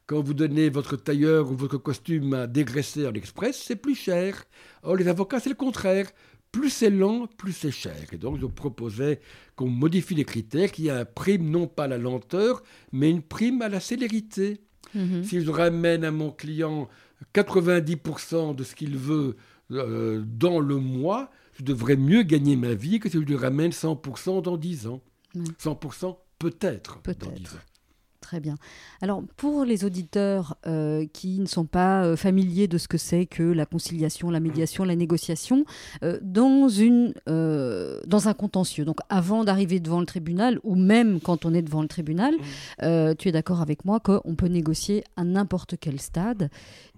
Quand 0.08 0.24
vous 0.24 0.34
donnez 0.34 0.70
votre 0.70 0.96
tailleur 0.96 1.52
ou 1.52 1.56
votre 1.56 1.78
costume 1.78 2.34
à 2.34 2.48
dégraisser 2.48 3.06
en 3.06 3.14
express, 3.14 3.64
c'est 3.64 3.76
plus 3.76 3.94
cher. 3.94 4.44
Or, 4.82 4.96
les 4.96 5.08
avocats, 5.08 5.40
c'est 5.40 5.50
le 5.50 5.56
contraire 5.56 6.08
plus 6.52 6.70
c'est 6.70 6.90
lent, 6.90 7.28
plus 7.38 7.54
c'est 7.54 7.72
cher. 7.72 7.96
Et 8.12 8.18
donc 8.18 8.40
je 8.40 8.46
proposais 8.46 9.20
qu'on 9.56 9.70
modifie 9.70 10.16
les 10.16 10.26
critères, 10.26 10.72
qu'il 10.72 10.86
y 10.86 10.88
ait 10.88 10.92
un 10.92 11.06
prime 11.06 11.50
non 11.50 11.68
pas 11.68 11.84
à 11.86 11.88
la 11.88 11.98
lenteur, 11.98 12.64
mais 12.92 13.10
une 13.10 13.22
prime 13.22 13.62
à 13.62 13.70
la 13.70 13.80
célérité. 13.80 14.62
Mhm. 14.96 15.24
Si 15.24 15.42
je 15.42 15.52
ramène 15.52 16.04
à 16.04 16.12
mon 16.12 16.32
client 16.32 16.90
90% 17.34 18.56
de 18.56 18.64
ce 18.64 18.76
qu'il 18.76 18.98
veut 18.98 19.36
euh, 19.72 20.24
dans 20.26 20.60
le 20.60 20.78
mois, 20.78 21.30
je 21.54 21.64
devrais 21.64 21.98
mieux 21.98 22.24
gagner 22.24 22.56
ma 22.56 22.74
vie 22.74 23.00
que 23.00 23.10
si 23.10 23.18
je 23.18 23.24
lui 23.24 23.36
ramène 23.36 23.72
100% 23.72 24.42
dans 24.42 24.58
10 24.58 24.88
ans. 24.88 25.02
100% 25.36 26.18
peut-être 26.40 27.02
peut 27.02 27.16
dans 27.20 27.32
10 27.32 27.44
ans. 27.44 27.60
Très 28.22 28.42
bien. 28.42 28.56
Alors, 29.02 29.24
pour 29.38 29.64
les 29.64 29.86
auditeurs 29.86 30.58
euh, 30.68 31.06
qui 31.14 31.40
ne 31.40 31.46
sont 31.46 31.66
pas 31.66 32.04
euh, 32.04 32.16
familiers 32.18 32.68
de 32.68 32.78
ce 32.78 32.90
que 32.90 32.98
c'est 32.98 33.26
que 33.26 33.44
la 33.44 33.66
conciliation, 33.66 34.30
la 34.30 34.42
médiation, 34.42 34.84
la 34.84 34.98
négociation, 34.98 35.64
euh, 36.04 36.20
dans, 36.22 36.68
une, 36.68 37.14
dans 37.26 38.28
un 38.28 38.34
contentieux, 38.34 38.84
donc 38.84 38.98
avant 39.10 39.46
d'arriver 39.46 39.80
devant 39.80 40.02
le 40.02 40.06
tribunal, 40.06 40.60
ou 40.64 40.76
même 40.76 41.22
quand 41.22 41.46
on 41.46 41.54
est 41.54 41.62
devant 41.62 41.82
le 41.82 41.88
tribunal, 41.88 42.36
mmh. 42.82 43.16
tu 43.18 43.30
es 43.30 43.32
d'accord 43.32 43.62
avec 43.62 43.86
moi 43.86 44.00
qu'on 44.00 44.36
peut 44.36 44.48
négocier 44.48 45.04
à 45.16 45.24
n'importe 45.24 45.76
quel 45.80 46.00
stade. 46.00 46.50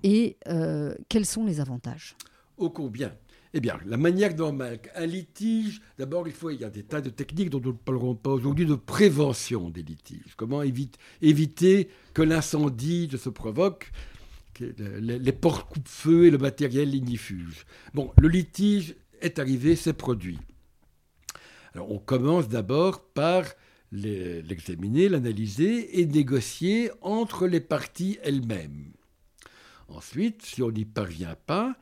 Et 0.03 0.37
quels 1.09 1.25
sont 1.25 1.45
les 1.45 1.59
avantages? 1.59 2.15
Ô 2.57 2.69
combien? 2.69 3.11
Eh 3.53 3.59
bien, 3.59 3.79
la 3.85 3.97
manière 3.97 4.33
dont 4.33 4.57
un 4.95 5.05
litige, 5.05 5.81
d'abord, 5.97 6.27
il 6.27 6.33
faut, 6.33 6.51
y 6.51 6.63
a 6.63 6.69
des 6.69 6.83
tas 6.83 7.01
de 7.01 7.09
techniques 7.09 7.49
dont 7.49 7.59
nous 7.59 7.73
ne 7.73 7.77
parlerons 7.77 8.15
pas 8.15 8.29
aujourd'hui 8.29 8.65
de 8.65 8.75
prévention 8.75 9.69
des 9.69 9.83
litiges. 9.83 10.35
Comment 10.37 10.61
éviter 10.61 11.89
que 12.13 12.21
l'incendie 12.21 13.09
se 13.17 13.29
provoque, 13.29 13.91
que 14.53 14.63
les, 14.99 15.31
portes 15.33 15.69
coupe-feu 15.69 16.27
et 16.27 16.31
le 16.31 16.37
matériel 16.37 16.95
ignifuge. 16.95 17.65
Bon, 17.93 18.11
le 18.21 18.29
litige 18.29 18.95
est 19.19 19.37
arrivé, 19.37 19.75
c'est 19.75 19.93
produit. 19.93 20.39
Alors, 21.73 21.91
on 21.91 21.99
commence 21.99 22.47
d'abord 22.47 23.03
par 23.03 23.43
l'examiner, 23.91 25.09
l'analyser 25.09 25.99
et 25.99 26.05
négocier 26.05 26.89
entre 27.01 27.47
les 27.47 27.59
parties 27.59 28.17
elles-mêmes. 28.23 28.93
Ensuite, 29.89 30.41
si 30.43 30.61
on 30.63 30.71
n'y 30.71 30.85
parvient 30.85 31.35
pas, 31.45 31.75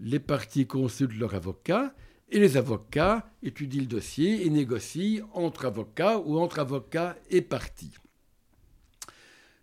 les 0.00 0.18
parties 0.18 0.66
consultent 0.66 1.18
leur 1.18 1.34
avocat 1.34 1.94
et 2.28 2.38
les 2.38 2.56
avocats 2.56 3.30
étudient 3.42 3.82
le 3.82 3.86
dossier 3.86 4.46
et 4.46 4.50
négocient 4.50 5.28
entre 5.32 5.66
avocats 5.66 6.18
ou 6.18 6.38
entre 6.38 6.58
avocats 6.58 7.16
et 7.30 7.40
parties. 7.40 7.94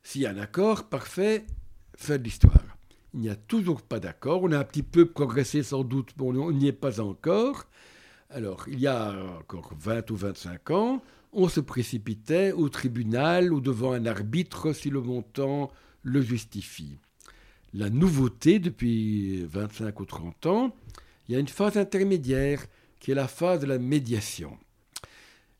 S'il 0.02 0.22
y 0.22 0.26
a 0.26 0.32
un 0.32 0.38
accord, 0.38 0.90
parfait, 0.90 1.46
fin 1.96 2.18
de 2.18 2.24
l'histoire. 2.24 2.78
Il 3.14 3.20
n'y 3.20 3.30
a 3.30 3.36
toujours 3.36 3.82
pas 3.82 4.00
d'accord. 4.00 4.44
On 4.44 4.52
a 4.52 4.60
un 4.60 4.64
petit 4.64 4.84
peu 4.84 5.06
progressé 5.06 5.62
sans 5.62 5.84
doute, 5.84 6.14
mais 6.18 6.26
on 6.26 6.52
n'y 6.52 6.68
est 6.68 6.72
pas 6.72 7.00
encore. 7.00 7.66
Alors, 8.30 8.66
il 8.68 8.80
y 8.80 8.88
a 8.88 9.14
encore 9.40 9.74
20 9.78 10.10
ou 10.10 10.16
25 10.16 10.72
ans, 10.72 11.04
on 11.32 11.48
se 11.48 11.60
précipitait 11.60 12.52
au 12.52 12.70
tribunal 12.70 13.54
ou 13.54 13.62
devant 13.62 13.94
un 13.94 14.06
arbitre 14.06 14.74
si 14.74 14.90
le 14.90 15.02
montant 15.02 15.72
le 16.02 16.22
justifie 16.22 17.00
la 17.74 17.90
nouveauté 17.90 18.60
depuis 18.60 19.44
25 19.46 20.00
ou 20.00 20.06
30 20.06 20.46
ans, 20.46 20.76
il 21.28 21.34
y 21.34 21.36
a 21.36 21.40
une 21.40 21.48
phase 21.48 21.78
intermédiaire 21.78 22.66
qui 23.00 23.12
est 23.12 23.16
la 23.16 23.28
phase 23.28 23.62
de 23.62 23.66
la 23.66 23.80
médiation. 23.80 24.58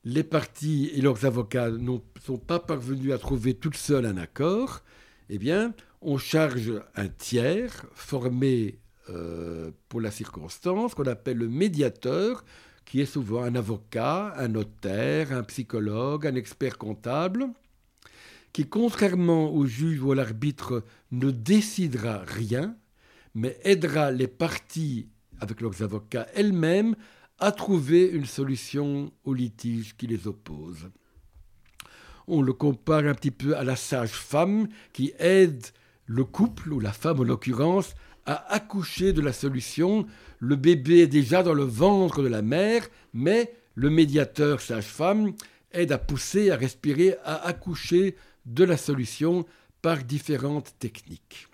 Les 0.04 0.24
parties 0.24 0.92
et 0.94 1.02
leurs 1.02 1.26
avocats 1.26 1.72
ne 1.72 1.98
sont 2.24 2.38
pas 2.38 2.60
parvenus 2.60 3.14
à 3.14 3.18
trouver 3.18 3.54
toutes 3.54 3.78
seules 3.78 4.06
un 4.06 4.18
accord. 4.18 4.82
Eh 5.30 5.38
bien, 5.38 5.74
on 6.02 6.18
charge 6.18 6.74
un 6.96 7.08
tiers 7.08 7.86
formé 7.94 8.80
euh, 9.10 9.72
pour 9.88 10.02
la 10.02 10.12
circonstance 10.12 10.94
qu'on 10.94 11.08
appelle 11.08 11.38
le 11.38 11.48
médiateur, 11.48 12.44
qui 12.86 13.00
est 13.00 13.06
souvent 13.06 13.44
un 13.44 13.56
avocat, 13.56 14.34
un 14.38 14.50
notaire, 14.50 15.32
un 15.32 15.44
psychologue, 15.44 16.28
un 16.28 16.36
expert 16.36 16.78
comptable 16.78 17.48
qui, 18.54 18.66
contrairement 18.66 19.52
au 19.52 19.66
juge 19.66 20.02
ou 20.02 20.12
à 20.12 20.16
l'arbitre, 20.16 20.84
ne 21.12 21.32
décidera 21.32 22.20
rien, 22.20 22.78
mais 23.34 23.58
aidera 23.64 24.12
les 24.12 24.28
parties, 24.28 25.10
avec 25.40 25.60
leurs 25.60 25.82
avocats 25.82 26.28
elles-mêmes, 26.36 26.96
à 27.40 27.52
trouver 27.52 28.06
une 28.06 28.26
solution 28.26 29.12
au 29.26 29.34
litige 29.34 29.98
qui 29.98 30.08
les 30.08 30.28
oppose. 30.28 30.90
On 32.28 32.42
le 32.42 32.54
compare 32.54 33.06
un 33.06 33.16
petit 33.16 33.32
peu 33.32 33.58
à 33.58 33.64
la 33.64 33.76
sage-femme 33.76 34.70
qui 34.94 35.12
aide 35.20 35.66
le 36.06 36.24
couple, 36.24 36.72
ou 36.72 36.80
la 36.80 36.94
femme 36.94 37.20
en 37.20 37.24
l'occurrence, 37.24 37.96
à 38.26 38.54
accoucher 38.54 39.14
de 39.14 39.22
la 39.22 39.34
solution. 39.34 40.06
Le 40.40 40.56
bébé 40.56 41.00
est 41.00 41.08
déjà 41.08 41.44
dans 41.44 41.54
le 41.54 41.64
ventre 41.64 42.22
de 42.22 42.28
la 42.28 42.42
mère, 42.42 42.88
mais 43.14 43.54
le 43.76 43.90
médiateur 43.90 44.62
sage-femme 44.62 45.34
aide 45.72 45.92
à 45.92 45.98
pousser, 45.98 46.52
à 46.52 46.56
respirer, 46.56 47.16
à 47.26 47.46
accoucher 47.48 48.16
de 48.46 48.64
la 48.64 48.78
solution 48.78 49.46
par 49.82 50.04
différentes 50.04 50.74
techniques. 50.80 51.48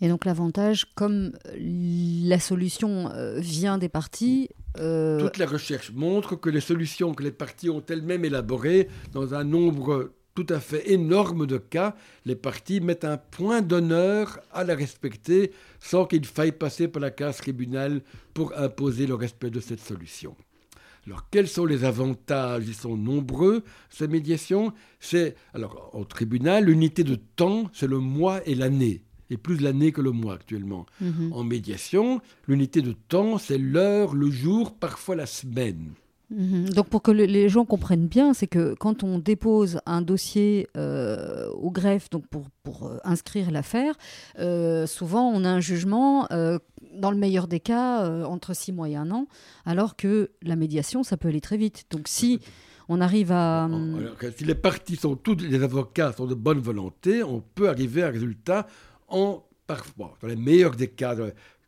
Et 0.00 0.08
donc 0.08 0.24
l'avantage, 0.24 0.86
comme 0.94 1.32
la 1.54 2.40
solution 2.40 3.10
euh, 3.10 3.38
vient 3.38 3.76
des 3.78 3.88
parties... 3.88 4.48
Euh, 4.78 5.20
Toute 5.20 5.36
la 5.36 5.46
recherche 5.46 5.92
montre 5.92 6.36
que 6.36 6.48
les 6.48 6.60
solutions 6.60 7.12
que 7.12 7.22
les 7.22 7.32
parties 7.32 7.68
ont 7.68 7.82
elles-mêmes 7.86 8.24
élaborées, 8.24 8.88
dans 9.12 9.34
un 9.34 9.44
nombre 9.44 10.12
tout 10.34 10.46
à 10.48 10.60
fait 10.60 10.90
énorme 10.90 11.46
de 11.46 11.58
cas, 11.58 11.94
les 12.24 12.36
parties 12.36 12.80
mettent 12.80 13.04
un 13.04 13.18
point 13.18 13.60
d'honneur 13.60 14.40
à 14.52 14.64
la 14.64 14.74
respecter 14.74 15.52
sans 15.80 16.06
qu'il 16.06 16.24
faille 16.24 16.52
passer 16.52 16.88
par 16.88 17.02
la 17.02 17.10
case 17.10 17.38
tribunal 17.38 18.00
pour 18.32 18.56
imposer 18.56 19.06
le 19.06 19.14
respect 19.14 19.50
de 19.50 19.60
cette 19.60 19.80
solution. 19.80 20.34
Alors, 21.06 21.28
quels 21.30 21.48
sont 21.48 21.64
les 21.64 21.84
avantages? 21.84 22.64
Ils 22.66 22.74
sont 22.74 22.96
nombreux, 22.96 23.64
ces 23.88 24.08
médiations. 24.08 24.72
C'est, 24.98 25.34
alors, 25.54 25.90
au 25.94 26.04
tribunal, 26.04 26.64
l'unité 26.64 27.04
de 27.04 27.14
temps, 27.14 27.70
c'est 27.72 27.86
le 27.86 27.98
mois 27.98 28.46
et 28.46 28.54
l'année, 28.54 29.02
et 29.30 29.36
plus 29.36 29.60
l'année 29.60 29.92
que 29.92 30.00
le 30.00 30.12
mois 30.12 30.34
actuellement. 30.34 30.86
Mhm. 31.00 31.32
En 31.32 31.42
médiation, 31.42 32.20
l'unité 32.46 32.82
de 32.82 32.92
temps, 32.92 33.38
c'est 33.38 33.58
l'heure, 33.58 34.14
le 34.14 34.30
jour, 34.30 34.76
parfois 34.76 35.16
la 35.16 35.26
semaine. 35.26 35.94
Mhm. 36.30 36.70
Donc 36.70 36.88
pour 36.88 37.02
que 37.02 37.10
les 37.10 37.48
gens 37.48 37.64
comprennent 37.64 38.06
bien, 38.06 38.34
c'est 38.34 38.46
que 38.46 38.74
quand 38.74 39.02
on 39.02 39.18
dépose 39.18 39.80
un 39.84 40.00
dossier 40.00 40.68
euh, 40.76 41.48
au 41.50 41.70
greffe 41.70 42.08
donc 42.10 42.24
pour, 42.28 42.86
euh, 42.86 42.98
inscrire 43.04 43.50
l'affaire, 43.50 43.94
euh, 44.38 44.86
souvent 44.86 45.28
on 45.28 45.44
a 45.44 45.48
un 45.48 45.60
jugement, 45.60 46.28
dans 46.30 47.10
le 47.10 47.16
meilleur 47.16 47.48
des 47.48 47.60
cas, 47.60 48.08
entre 48.24 48.54
six 48.54 48.72
mois 48.72 48.88
et 48.88 48.96
un 48.96 49.10
an, 49.10 49.26
alors 49.64 49.96
que 49.96 50.30
la 50.42 50.56
médiation, 50.56 51.02
ça 51.02 51.16
peut 51.16 51.28
aller 51.28 51.40
très 51.40 51.56
vite. 51.56 51.84
Donc 51.90 52.06
si 52.06 52.40
on 52.88 53.00
arrive 53.00 53.32
à... 53.32 53.68
si 54.36 54.44
les 54.44 54.54
parties 54.54 54.96
sont 54.96 55.16
toutes, 55.16 55.42
les 55.42 55.62
avocats 55.62 56.12
sont 56.12 56.26
de 56.26 56.34
bonne 56.34 56.58
volonté, 56.58 57.22
on 57.22 57.40
peut 57.40 57.68
arriver 57.68 58.02
à 58.02 58.08
un 58.08 58.10
résultat 58.10 58.66
en 59.08 59.42
parfois, 59.66 60.16
dans 60.20 60.28
les 60.28 60.36
meilleurs 60.36 60.74
des 60.74 60.88
cas, 60.88 61.14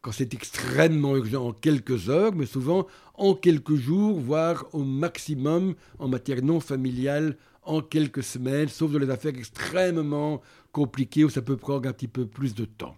quand 0.03 0.13
c'est 0.13 0.35
extrêmement 0.35 1.17
urgent, 1.17 1.47
en 1.47 1.53
quelques 1.53 2.11
heures, 2.11 2.35
mais 2.35 2.47
souvent 2.47 2.87
en 3.15 3.35
quelques 3.35 3.77
jours, 3.77 4.19
voire 4.19 4.67
au 4.73 4.83
maximum 4.83 5.75
en 5.99 6.09
matière 6.09 6.43
non 6.43 6.59
familiale, 6.59 7.37
en 7.63 7.81
quelques 7.81 8.25
semaines, 8.25 8.69
sauf 8.69 8.91
dans 8.91 8.99
les 8.99 9.11
affaires 9.11 9.37
extrêmement 9.37 10.43
compliquées 10.73 11.25
où 11.25 11.31
ça 11.31 11.41
peut 11.41 11.57
prendre 11.57 11.89
un 11.89 11.93
petit 11.93 12.09
peu 12.09 12.27
plus 12.27 12.55
de 12.55 12.65
temps. 12.65 12.97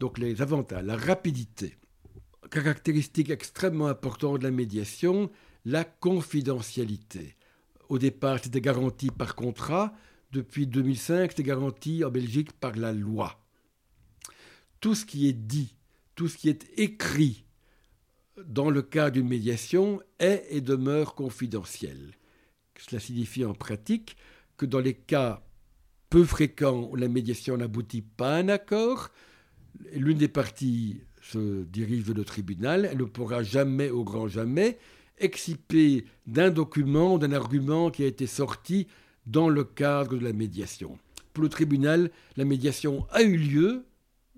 Donc 0.00 0.16
les 0.18 0.40
avantages, 0.40 0.84
la 0.84 0.96
rapidité, 0.96 1.76
caractéristique 2.50 3.28
extrêmement 3.28 3.88
importante 3.88 4.38
de 4.38 4.44
la 4.44 4.50
médiation, 4.50 5.30
la 5.66 5.84
confidentialité. 5.84 7.36
Au 7.90 7.98
départ, 7.98 8.38
c'était 8.42 8.62
garanti 8.62 9.10
par 9.10 9.34
contrat. 9.34 9.92
Depuis 10.32 10.66
2005, 10.66 11.32
c'est 11.36 11.42
garanti 11.42 12.04
en 12.04 12.10
Belgique 12.10 12.52
par 12.52 12.74
la 12.74 12.92
loi. 12.92 13.38
Tout 14.80 14.94
ce 14.94 15.04
qui 15.04 15.28
est 15.28 15.34
dit 15.34 15.74
tout 16.22 16.28
ce 16.28 16.38
qui 16.38 16.48
est 16.48 16.70
écrit 16.76 17.44
dans 18.46 18.70
le 18.70 18.80
cas 18.80 19.10
d'une 19.10 19.26
médiation 19.26 20.00
est 20.20 20.46
et 20.50 20.60
demeure 20.60 21.16
confidentiel. 21.16 22.12
Cela 22.78 23.00
signifie 23.00 23.44
en 23.44 23.54
pratique 23.54 24.16
que 24.56 24.64
dans 24.64 24.78
les 24.78 24.94
cas 24.94 25.44
peu 26.10 26.22
fréquents 26.22 26.88
où 26.92 26.94
la 26.94 27.08
médiation 27.08 27.56
n'aboutit 27.56 28.02
pas 28.02 28.36
à 28.36 28.38
un 28.38 28.48
accord, 28.50 29.10
l'une 29.96 30.18
des 30.18 30.28
parties 30.28 31.00
se 31.20 31.64
dirige 31.64 32.04
vers 32.04 32.14
le 32.14 32.24
tribunal, 32.24 32.88
elle 32.88 32.98
ne 32.98 33.04
pourra 33.04 33.42
jamais, 33.42 33.90
au 33.90 34.04
grand 34.04 34.28
jamais, 34.28 34.78
exciper 35.18 36.04
d'un 36.28 36.50
document, 36.50 37.18
d'un 37.18 37.32
argument 37.32 37.90
qui 37.90 38.04
a 38.04 38.06
été 38.06 38.28
sorti 38.28 38.86
dans 39.26 39.48
le 39.48 39.64
cadre 39.64 40.16
de 40.16 40.24
la 40.24 40.32
médiation. 40.32 41.00
Pour 41.32 41.42
le 41.42 41.48
tribunal, 41.48 42.12
la 42.36 42.44
médiation 42.44 43.08
a 43.10 43.22
eu 43.22 43.36
lieu, 43.36 43.86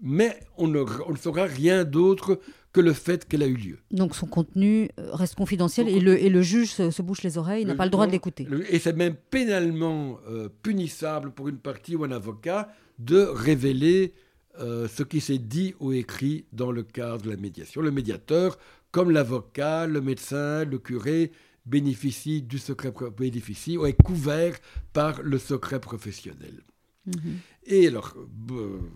mais 0.05 0.39
on 0.59 0.69
ne, 0.69 0.85
saura 1.17 1.45
rien 1.45 1.83
d'autre 1.83 2.39
que 2.73 2.81
le 2.81 2.93
fait 2.93 3.27
qu'elle 3.27 3.43
a 3.43 3.47
eu 3.47 3.57
lieu. 3.57 3.79
Donc 3.91 4.15
son 4.15 4.27
contenu 4.27 4.91
euh, 5.01 5.11
reste 5.15 5.35
confidentiel 5.35 5.89
et, 5.89 5.99
le, 5.99 6.23
et, 6.23 6.29
le, 6.29 6.43
juge 6.43 6.73
se, 6.73 7.03
bouche 7.03 7.23
les 7.23 7.39
oreilles, 7.39 7.65
n'a 7.65 7.75
pas 7.75 7.87
le 7.87 7.91
droit 7.91 8.07
de 8.07 8.13
l'écouter. 8.13 8.47
Et 8.69 8.79
c'est 8.79 8.95
même 8.95 9.17
pénalement 9.31 10.19
euh, 10.29 10.49
punissable 10.63 11.31
pour 11.31 11.49
une 11.49 11.57
partie 11.57 11.97
ou 11.97 12.05
un 12.05 12.11
avocat 12.11 12.69
de 12.99 13.21
révéler 13.21 14.13
euh, 14.61 14.87
ce 14.89 15.03
qui 15.03 15.21
s'est 15.21 15.39
dit 15.39 15.75
ou 15.81 15.93
écrit 15.93 16.45
dans 16.53 16.71
le 16.71 16.83
cadre 16.83 17.23
de 17.23 17.31
la 17.31 17.37
médiation. 17.37 17.81
Le 17.81 17.91
médiateur, 17.91 18.59
comme 18.91 19.11
l'avocat, 19.11 19.87
le 19.87 20.03
médecin, 20.03 20.65
le 20.65 20.79
curé, 20.79 21.33
bénéficie 21.65 22.43
du 22.43 22.59
secret, 22.59 22.93
bénéficie 23.17 23.79
ou 23.79 23.87
est 23.87 24.01
couvert 24.03 24.55
par 24.93 25.23
le 25.23 25.39
secret 25.39 25.81
professionnel. 25.81 26.63
Mhm. 27.07 27.39
Et 27.67 27.87
alors, 27.87 28.15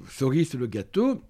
cerise 0.09 0.51
sur 0.51 0.59
le 0.59 0.67
gâteau, 0.67 1.23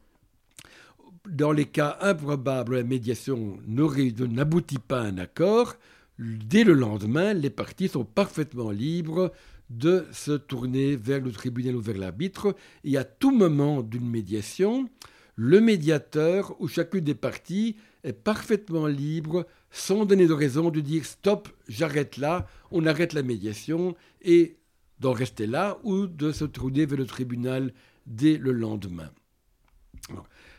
dans 1.28 1.52
les 1.52 1.66
cas 1.66 1.98
improbables 2.00 2.72
où 2.72 2.76
la 2.76 2.82
médiation 2.82 3.58
n'aboutit 3.66 4.78
pas 4.78 5.00
à 5.00 5.04
un 5.04 5.18
accord, 5.18 5.76
dès 6.18 6.64
le 6.64 6.72
lendemain, 6.72 7.34
les 7.34 7.50
parties 7.50 7.88
sont 7.88 8.04
parfaitement 8.04 8.70
libres 8.70 9.32
de 9.70 10.06
se 10.12 10.32
tourner 10.32 10.96
vers 10.96 11.20
le 11.20 11.30
tribunal 11.30 11.76
ou 11.76 11.80
vers 11.80 11.98
l'arbitre. 11.98 12.54
Et 12.84 12.96
à 12.96 13.04
tout 13.04 13.30
moment 13.30 13.82
d'une 13.82 14.08
médiation, 14.08 14.88
le 15.36 15.60
médiateur 15.60 16.56
ou 16.60 16.68
chacune 16.68 17.04
des 17.04 17.14
parties 17.14 17.76
est 18.04 18.12
parfaitement 18.12 18.86
libre, 18.86 19.46
sans 19.70 20.04
donner 20.04 20.26
de 20.26 20.32
raison, 20.32 20.70
de 20.70 20.80
dire 20.80 21.04
stop, 21.04 21.48
j'arrête 21.68 22.16
là, 22.16 22.46
on 22.70 22.86
arrête 22.86 23.12
la 23.12 23.22
médiation 23.22 23.94
et 24.22 24.56
d'en 25.00 25.12
rester 25.12 25.46
là 25.46 25.78
ou 25.84 26.06
de 26.06 26.32
se 26.32 26.44
tourner 26.44 26.86
vers 26.86 26.98
le 26.98 27.06
tribunal 27.06 27.72
dès 28.06 28.36
le 28.36 28.52
lendemain. 28.52 29.10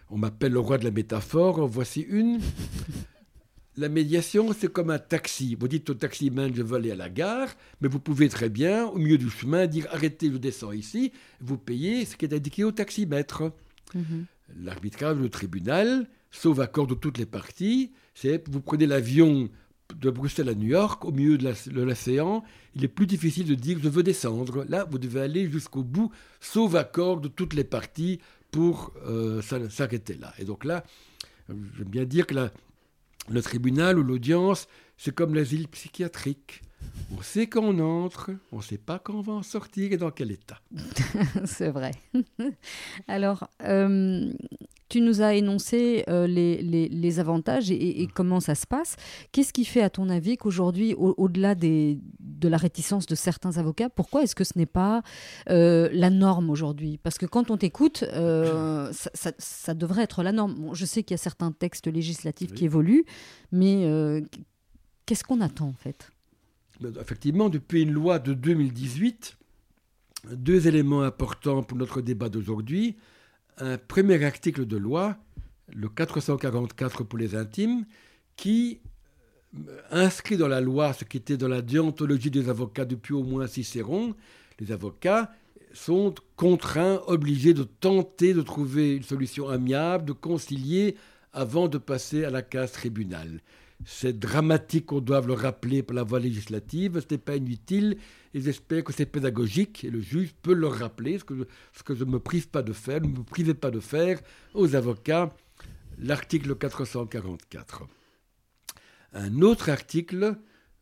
on 0.10 0.18
m'appelle 0.18 0.54
le 0.54 0.60
roi 0.60 0.78
de 0.78 0.86
la 0.86 0.92
métaphore, 0.92 1.60
en 1.60 1.66
voici 1.66 2.02
une. 2.02 2.40
La 3.78 3.88
médiation, 3.88 4.52
c'est 4.52 4.72
comme 4.72 4.90
un 4.90 5.00
taxi. 5.00 5.56
Vous 5.56 5.70
dites 5.70 5.90
au 5.90 5.94
taximan, 5.94 6.54
je 6.54 6.62
veux 6.64 6.76
aller 6.76 6.92
à 6.92 6.96
la 6.96 7.10
gare, 7.10 7.48
mais 7.80 7.88
vous 7.88 8.00
pouvez 8.00 8.28
très 8.28 8.50
bien, 8.50 8.88
au 8.88 8.98
milieu 8.98 9.18
du 9.18 9.30
chemin, 9.30 9.68
dire 9.68 9.88
arrêtez, 9.92 10.30
je 10.30 10.38
descends 10.38 10.74
ici, 10.74 11.14
vous 11.40 11.58
payez 11.58 12.04
ce 12.04 12.18
qui 12.18 12.26
est 12.26 12.34
indiqué 12.34 12.66
au 12.66 12.74
taximètre. 12.74 13.54
Mhm. 13.96 14.26
L'arbitrage, 14.58 15.18
le 15.18 15.30
tribunal, 15.30 16.10
sauf 16.30 16.60
accord 16.60 16.88
de 16.88 16.94
toutes 16.94 17.18
les 17.18 17.26
parties, 17.26 17.94
c'est 18.14 18.50
vous 18.50 18.60
prenez 18.60 18.86
l'avion 18.86 19.50
de 19.96 20.10
Bruxelles 20.10 20.50
à 20.50 20.54
New 20.54 20.68
York, 20.68 21.04
au 21.06 21.12
milieu 21.12 21.38
de 21.38 21.82
l'océan, 21.82 22.44
il 22.76 22.84
est 22.84 22.90
plus 22.90 23.08
difficile 23.08 23.48
de 23.48 23.56
dire 23.56 23.80
je 23.82 23.90
veux 23.90 24.04
descendre. 24.04 24.66
Là, 24.70 24.86
vous 24.90 24.98
devez 24.98 25.22
aller 25.22 25.50
jusqu'au 25.50 25.84
bout, 25.84 26.12
sauf 26.40 26.76
accord 26.76 27.20
de 27.20 27.28
toutes 27.28 27.54
les 27.54 27.64
parties 27.64 28.20
pour 28.52 28.94
euh, 29.08 29.42
s'arrêter 29.42 30.16
là. 30.16 30.34
Et 30.40 30.46
donc 30.46 30.64
là, 30.66 30.84
j'aime 31.50 31.88
bien 31.88 32.06
dire 32.06 32.28
que 32.28 32.36
le 33.30 33.42
tribunal 33.42 34.00
ou 34.00 34.04
l'audience, 34.04 34.68
c'est 34.98 35.14
comme 35.14 35.34
l'asile 35.36 35.68
psychiatrique. 35.68 36.62
On 37.18 37.22
sait 37.24 37.48
quand 37.48 37.64
on 37.64 37.80
entre, 37.80 38.32
on 38.52 38.58
ne 38.58 38.62
sait 38.62 38.78
pas 38.78 39.00
quand 39.00 39.16
on 39.16 39.22
va 39.22 39.34
en 39.34 39.44
sortir 39.44 39.92
et 39.92 39.98
dans 39.98 40.12
quel 40.12 40.32
état. 40.32 40.60
c'est 41.46 41.70
vrai. 41.70 41.92
Alors, 43.08 43.50
euh, 43.64 44.32
tu 44.90 45.02
nous 45.02 45.22
as 45.22 45.34
énoncé 45.34 46.04
euh, 46.08 46.28
les, 46.28 47.20
avantages 47.20 47.72
et, 47.72 48.08
comment 48.14 48.40
ça 48.40 48.54
se 48.54 48.68
passe. 48.68 48.96
Qu'est-ce 49.32 49.54
qui 49.54 49.66
fait, 49.66 49.82
à 49.82 49.90
ton 49.90 50.08
avis, 50.10 50.38
qu'aujourd'hui, 50.38 50.94
au-delà 50.94 51.56
de 51.56 51.98
la 52.44 52.58
réticence 52.58 53.08
de 53.08 53.16
certains 53.16 53.58
avocats, 53.58 53.90
pourquoi 53.90 54.22
est-ce 54.22 54.36
que 54.36 54.44
ce 54.44 54.56
n'est 54.56 54.68
pas 54.68 55.02
euh, 55.50 55.90
la 55.92 56.12
norme 56.12 56.52
aujourd'hui? 56.52 57.00
Parce 57.00 57.18
que 57.18 57.26
quand 57.26 57.50
on 57.50 57.58
t'écoute, 57.58 58.04
ça, 58.04 59.74
devrait 59.74 60.04
être 60.04 60.22
la 60.22 60.32
norme. 60.32 60.70
je 60.74 60.86
sais 60.86 61.02
qu'il 61.02 61.16
y 61.16 61.20
a 61.20 61.24
certains 61.24 61.52
textes 61.52 61.88
législatifs 61.88 62.54
qui 62.54 62.66
évoluent, 62.66 63.06
mais 63.52 64.22
qu'est-ce 65.08 65.24
qu'on 65.24 65.42
attend 65.42 65.70
en 65.70 65.74
fait? 65.74 66.12
Effectivement, 67.00 67.50
depuis 67.50 67.84
une 67.84 67.92
loi 67.92 68.20
de 68.20 68.34
2018, 68.34 69.38
deux 70.32 70.68
éléments 70.68 71.02
importants 71.02 71.64
pour 71.64 71.78
notre 71.78 72.02
débat 72.02 72.30
d'aujourd'hui. 72.30 72.98
Un 73.58 73.78
premier 73.78 74.24
article 74.24 74.66
de 74.66 74.78
loi, 74.78 75.18
le 75.74 75.90
444 75.90 77.04
pour 77.04 77.20
les 77.20 77.36
intimes, 77.36 77.86
qui 78.36 78.80
euh, 79.56 79.82
inscrit 79.92 80.38
dans 80.38 80.48
la 80.48 80.62
loi 80.62 80.94
ce 80.94 81.04
qui 81.04 81.18
était 81.18 81.38
dans 81.38 81.48
la 81.48 81.62
déontologie 81.62 82.32
des 82.32 82.50
avocats 82.50 82.86
depuis 82.86 83.14
au 83.14 83.24
moins 83.24 83.48
Cicéron. 83.48 84.16
Les 84.60 84.72
avocats 84.72 85.32
sont 85.74 86.16
contraints, 86.36 87.02
obligés 87.08 87.54
de 87.54 87.64
tenter 87.64 88.34
de 88.34 88.42
trouver 88.42 88.96
une 88.96 89.04
solution 89.04 89.50
amiable, 89.50 90.06
de 90.06 90.14
concilier 90.14 90.96
avant 91.34 91.68
de 91.68 91.78
passer 91.78 92.26
à 92.26 92.30
la 92.30 92.42
case 92.42 92.72
tribunal. 92.72 93.42
C'est 93.86 94.20
dramatique 94.20 94.88
qu'on 94.88 95.00
doive 95.00 95.28
le 95.28 95.34
rappeler 95.34 95.84
par 95.84 95.96
la 95.96 96.04
voie 96.04 96.20
législative, 96.20 97.00
ce 97.00 97.14
n'est 97.14 97.18
pas 97.18 97.38
inutile, 97.38 97.98
et 98.34 98.42
j'espère 98.42 98.84
que 98.84 98.92
c'est 98.92 99.06
pédagogique, 99.06 99.86
et 99.86 99.90
le 99.90 100.02
juge 100.02 100.34
peut 100.42 100.54
le 100.54 100.68
rappeler, 100.68 101.18
ce 101.18 101.24
que 101.24 101.96
je, 101.96 102.04
ne 102.04 102.12
me 102.12 102.20
prive 102.20 102.50
pas 102.50 102.62
de 102.62 102.74
faire, 102.74 103.02
ne 103.02 103.08
me 103.08 103.24
privez 103.24 103.54
pas 103.54 103.72
de 103.72 103.80
faire 103.80 104.20
aux 104.54 104.76
avocats, 104.76 105.34
l'article 105.98 106.56
444. 106.56 107.84
Un 109.14 109.42
autre 109.42 109.70
article, 109.70 110.36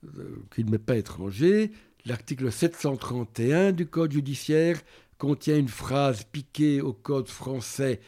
euh, 0.04 0.44
qui 0.54 0.64
ne 0.64 0.72
m'est 0.72 0.78
pas 0.80 0.98
étranger, 0.98 1.72
l'article 2.06 2.52
731 2.52 3.74
du 3.74 3.86
Code 3.86 4.12
judiciaire, 4.12 4.82
contient 5.20 5.58
une 5.58 5.70
phrase 5.70 6.24
piquée 6.24 6.82
au 6.82 6.94
Code 6.94 7.28
français 7.28 8.00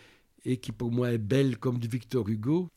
et 0.46 0.58
qui 0.58 0.72
pour 0.72 0.92
moi 0.92 1.12
est 1.12 1.18
belle 1.18 1.58
comme 1.58 1.80
du 1.80 1.88
Victor 1.88 2.28
Hugo 2.28 2.70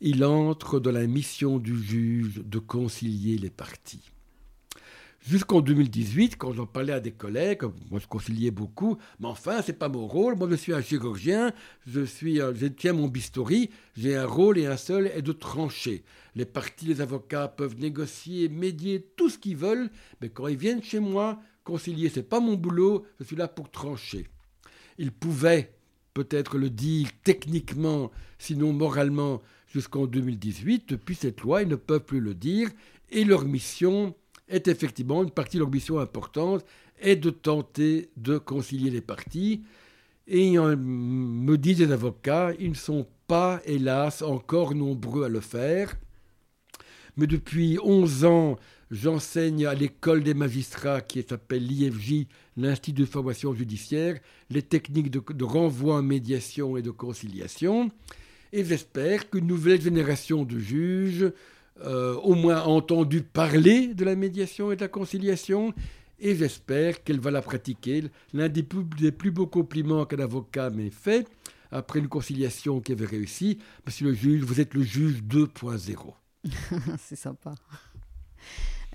il 0.00 0.24
entre 0.24 0.78
dans 0.80 0.92
la 0.92 1.06
mission 1.06 1.58
du 1.58 1.82
juge 1.82 2.42
de 2.44 2.58
concilier 2.58 3.38
les 3.38 3.50
parties. 3.50 4.10
Jusqu'en 5.26 5.60
2018, 5.60 6.36
quand 6.36 6.52
j'en 6.52 6.66
parlais 6.66 6.92
à 6.92 7.00
des 7.00 7.10
collègues, 7.10 7.62
moi 7.90 7.98
je 7.98 8.06
conciliais 8.06 8.52
beaucoup, 8.52 8.96
mais 9.18 9.26
enfin, 9.26 9.60
c'est 9.60 9.72
pas 9.72 9.88
mon 9.88 10.06
rôle. 10.06 10.36
Moi, 10.36 10.46
je 10.50 10.54
suis 10.54 10.72
un 10.72 10.80
chirurgien, 10.80 11.52
je, 11.84 12.04
suis, 12.04 12.36
je 12.36 12.66
tiens 12.66 12.92
mon 12.92 13.08
bistouri, 13.08 13.70
j'ai 13.96 14.14
un 14.14 14.26
rôle 14.26 14.56
et 14.56 14.66
un 14.66 14.76
seul 14.76 15.08
est 15.08 15.22
de 15.22 15.32
trancher. 15.32 16.04
Les 16.36 16.44
parties, 16.44 16.86
les 16.86 17.00
avocats 17.00 17.48
peuvent 17.48 17.76
négocier, 17.76 18.48
médier, 18.48 19.04
tout 19.16 19.28
ce 19.28 19.38
qu'ils 19.38 19.56
veulent, 19.56 19.90
mais 20.20 20.28
quand 20.28 20.46
ils 20.46 20.56
viennent 20.56 20.82
chez 20.82 21.00
moi, 21.00 21.40
concilier, 21.64 22.08
c'est 22.08 22.22
pas 22.22 22.38
mon 22.38 22.54
boulot, 22.54 23.04
je 23.18 23.24
suis 23.24 23.36
là 23.36 23.48
pour 23.48 23.68
trancher. 23.68 24.28
Ils 24.96 25.10
pouvaient 25.10 25.74
peut-être 26.14 26.56
le 26.56 26.70
dire 26.70 27.08
techniquement, 27.24 28.12
sinon 28.38 28.72
moralement, 28.72 29.42
jusqu'en 29.76 30.06
2018. 30.06 30.88
Depuis 30.88 31.14
cette 31.14 31.42
loi, 31.42 31.62
ils 31.62 31.68
ne 31.68 31.76
peuvent 31.76 32.04
plus 32.04 32.20
le 32.20 32.34
dire 32.34 32.70
Et 33.10 33.24
leur 33.24 33.44
mission 33.44 34.14
est 34.48 34.68
effectivement, 34.68 35.22
une 35.22 35.30
partie 35.30 35.58
de 35.58 35.62
leur 35.62 35.70
mission 35.70 35.98
importante, 35.98 36.64
est 36.98 37.16
de 37.16 37.30
tenter 37.30 38.10
de 38.16 38.38
concilier 38.38 38.90
les 38.90 39.02
parties. 39.02 39.62
Et 40.28 40.56
me 40.58 41.56
disent 41.56 41.80
les 41.80 41.92
avocats, 41.92 42.52
ils 42.58 42.70
ne 42.70 42.74
sont 42.74 43.06
pas, 43.26 43.60
hélas, 43.64 44.22
encore 44.22 44.74
nombreux 44.74 45.24
à 45.24 45.28
le 45.28 45.40
faire. 45.40 45.94
Mais 47.16 47.26
depuis 47.26 47.78
11 47.82 48.24
ans, 48.24 48.56
j'enseigne 48.90 49.66
à 49.66 49.74
l'école 49.74 50.22
des 50.22 50.34
magistrats 50.34 51.00
qui 51.00 51.22
s'appelle 51.22 51.66
l'IFJ, 51.66 52.26
l'Institut 52.56 53.02
de 53.02 53.06
formation 53.06 53.54
judiciaire, 53.54 54.18
les 54.50 54.62
techniques 54.62 55.10
de, 55.10 55.44
renvoi 55.44 55.96
en 55.96 56.02
médiation 56.02 56.76
et 56.76 56.82
de 56.82 56.90
conciliation. 56.90 57.90
Et 58.56 58.64
j'espère 58.64 59.28
qu'une 59.28 59.46
nouvelle 59.46 59.82
génération 59.82 60.46
de 60.46 60.58
juges, 60.58 61.30
euh, 61.84 62.14
au 62.14 62.34
moins 62.34 62.62
entendu 62.62 63.20
parler 63.20 63.92
de 63.92 64.02
la 64.02 64.16
médiation 64.16 64.72
et 64.72 64.76
de 64.76 64.80
la 64.80 64.88
conciliation, 64.88 65.74
et 66.18 66.34
j'espère 66.34 67.04
qu'elle 67.04 67.20
va 67.20 67.30
la 67.30 67.42
pratiquer. 67.42 68.04
L'un 68.32 68.48
des 68.48 68.62
plus, 68.62 69.30
beaux 69.30 69.46
compliments 69.46 70.06
qu'un 70.06 70.20
avocat 70.20 70.70
m'ait 70.70 70.88
fait, 70.88 71.28
après 71.70 71.98
une 71.98 72.08
conciliation 72.08 72.80
qui 72.80 72.92
avait 72.92 73.04
réussi, 73.04 73.58
Monsieur 73.84 74.06
le 74.06 74.14
juge, 74.14 74.42
vous 74.42 74.58
êtes 74.58 74.72
le 74.72 74.82
juge 74.82 75.22
2.0. 75.22 76.14
C'est 76.98 77.14
sympa. 77.14 77.54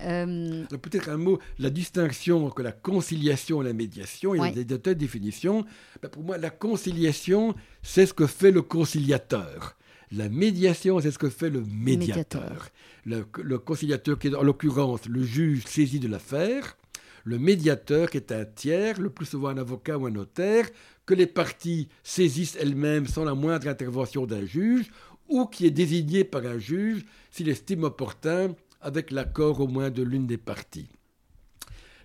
Euh, 0.04 0.64
peut-être 0.66 1.08
un 1.08 1.16
mot, 1.16 1.38
la 1.58 1.70
distinction 1.70 2.46
entre 2.46 2.62
la 2.62 2.72
conciliation 2.72 3.62
et 3.62 3.64
la 3.66 3.72
médiation, 3.72 4.34
il 4.34 4.42
y 4.42 4.48
a 4.48 4.50
des, 4.50 4.64
de 4.64 4.92
définitions. 4.92 5.64
Ben, 6.02 6.08
pour 6.08 6.22
moi, 6.22 6.38
la 6.38 6.50
conciliation, 6.50 7.54
c'est 7.82 8.06
ce 8.06 8.14
que 8.14 8.26
fait 8.26 8.50
le 8.50 8.62
conciliateur. 8.62 9.76
La 10.10 10.28
médiation, 10.28 11.00
c'est 11.00 11.10
ce 11.10 11.18
que 11.18 11.30
fait 11.30 11.50
le 11.50 11.62
médiateur. 11.62 12.68
Le, 13.06 13.24
le, 13.42 13.58
conciliateur, 13.58 14.18
qui 14.18 14.28
est 14.28 14.34
en 14.34 14.42
l'occurrence 14.42 15.06
le 15.06 15.22
juge 15.22 15.64
saisi 15.66 15.98
de 15.98 16.08
l'affaire, 16.08 16.76
le 17.24 17.38
médiateur, 17.38 18.10
qui 18.10 18.18
est 18.18 18.32
un 18.32 18.44
tiers, 18.44 19.00
le 19.00 19.10
plus 19.10 19.26
souvent 19.26 19.48
un 19.48 19.58
avocat 19.58 19.96
ou 19.96 20.06
un 20.06 20.10
notaire, 20.10 20.68
que 21.06 21.14
les 21.14 21.26
parties 21.26 21.88
saisissent 22.02 22.56
elles-mêmes 22.60 23.06
sans 23.06 23.24
la 23.24 23.34
moindre 23.34 23.68
intervention 23.68 24.26
d'un 24.26 24.44
juge, 24.44 24.90
ou 25.28 25.46
qui 25.46 25.66
est 25.66 25.70
désigné 25.70 26.24
par 26.24 26.44
un 26.44 26.58
juge 26.58 27.04
s'il 27.30 27.48
estime 27.48 27.84
opportun 27.84 28.54
avec 28.82 29.10
l'accord 29.10 29.60
au 29.60 29.68
moins 29.68 29.90
de 29.90 30.02
l'une 30.02 30.26
des 30.26 30.38
parties. 30.38 30.88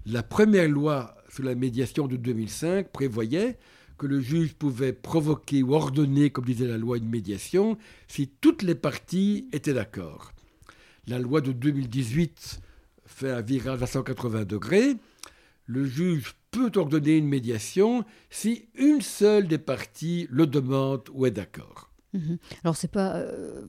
La 0.06 0.24
première 0.24 0.70
loi 0.70 1.18
sur 1.30 1.44
la 1.44 1.56
médiation 1.56 2.08
de 2.08 2.16
2005 2.16 2.92
prévoyait 2.92 3.58
que 3.98 4.08
le 4.08 4.22
juge 4.22 4.54
pouvait 4.54 4.94
provoquer 4.94 5.64
ou 5.64 5.74
ordonner, 5.74 6.30
comme 6.30 6.46
disait 6.46 6.68
la 6.68 6.78
loi, 6.78 6.98
une 6.98 7.10
médiation 7.10 7.78
si 8.08 8.28
toutes 8.28 8.62
les 8.62 8.76
parties 8.76 9.48
étaient 9.52 9.74
d'accord. 9.74 10.32
La 11.08 11.20
loi 11.20 11.42
de 11.42 11.52
2018 11.52 12.62
fait 13.06 13.32
un 13.32 13.42
virage 13.42 13.82
à 13.82 13.88
180 13.88 14.46
degrés. 14.46 14.96
Le 15.66 15.86
juge 15.86 16.36
peut 16.52 16.72
ordonner 16.76 17.18
une 17.18 17.28
médiation 17.28 18.06
si 18.30 18.70
une 18.76 19.02
seule 19.02 19.48
des 19.48 19.58
parties 19.58 20.28
le 20.30 20.48
demande 20.48 21.10
ou 21.12 21.26
est 21.26 21.32
d'accord. 21.32 21.92
Mhm. 22.14 22.38
Alors 22.64 22.76
c'est 22.76 22.92
pas, 22.92 23.18
euh, 23.18 23.68